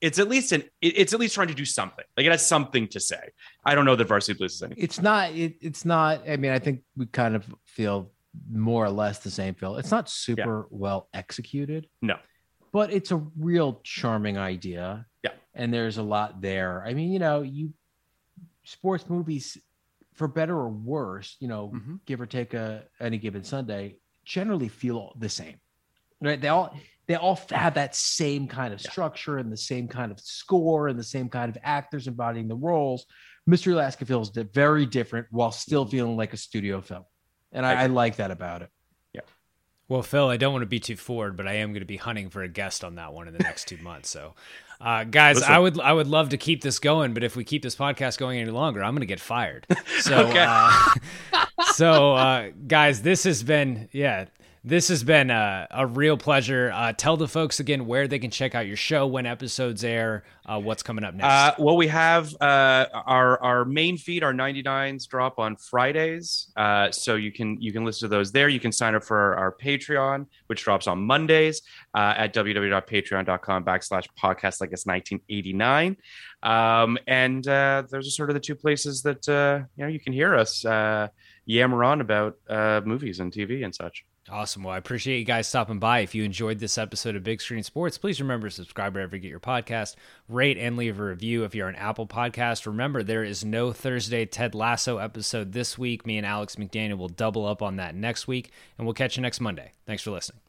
[0.00, 2.04] it's at least an it- it's at least trying to do something.
[2.16, 3.30] Like it has something to say.
[3.64, 4.84] I don't know that Varsity Blues is anything.
[4.84, 8.12] it's not it, it's not i mean i think we kind of feel
[8.50, 12.16] more or less the same feel it's not super well executed No.
[12.72, 15.11] but it's a real charming idea Yeah.
[15.54, 17.72] And there's a lot there i mean you know you
[18.64, 19.58] sports movies
[20.14, 22.00] for better or worse you know Mhm.
[22.06, 25.56] give or take a any given sunday generally feel the same
[26.20, 26.76] right they all
[27.06, 30.98] they all have that same kind of structure and the same kind of score and
[30.98, 33.06] the same kind of actors embodying the roles
[33.44, 37.04] Mystery Alaska feels very different while still feeling like a studio film.
[37.50, 38.70] And I, I like that about it.
[39.12, 39.22] Yeah.
[39.88, 41.96] Well, Phil, I don't want to be too forward, but I am going to be
[41.96, 44.10] hunting for a guest on that one in the next two months.
[44.10, 44.36] So,
[44.82, 45.52] uh, guys, Listen.
[45.52, 48.18] I would I would love to keep this going, but if we keep this podcast
[48.18, 49.66] going any longer, I'm going to get fired.
[50.00, 50.44] So, Okay.
[50.46, 50.70] uh,
[51.74, 54.26] so uh, guys, this has been yeah,
[54.64, 56.70] this has been a, a real pleasure.
[56.72, 60.22] Uh, tell the folks again where they can check out your show, when episodes air,
[60.46, 61.26] uh, what's coming up next.
[61.26, 66.92] Uh, well, we have uh, our our main feed, our 99s drop on Fridays, uh,
[66.92, 68.48] so you can you can listen to those there.
[68.48, 71.62] You can sign up for our, our Patreon, which drops on Mondays
[71.94, 75.96] uh, at www.patreon.com backslash podcast like it's 1989.
[76.44, 79.26] Um, and those are sort of the two places that
[79.76, 80.64] you know you can hear us
[81.44, 82.36] yammer on about
[82.86, 84.04] movies and TV and such.
[84.32, 84.62] Awesome.
[84.62, 85.98] Well, I appreciate you guys stopping by.
[85.98, 89.20] If you enjoyed this episode of Big Screen Sports, please remember to subscribe wherever you
[89.20, 89.94] get your podcast,
[90.26, 92.64] rate and leave a review if you're an Apple podcast.
[92.64, 96.06] Remember, there is no Thursday Ted Lasso episode this week.
[96.06, 99.22] Me and Alex McDaniel will double up on that next week, and we'll catch you
[99.22, 99.72] next Monday.
[99.86, 100.40] Thanks for listening.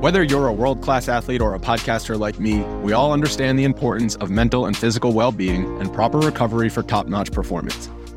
[0.00, 3.64] Whether you're a world class athlete or a podcaster like me, we all understand the
[3.64, 7.88] importance of mental and physical well being and proper recovery for top notch performance.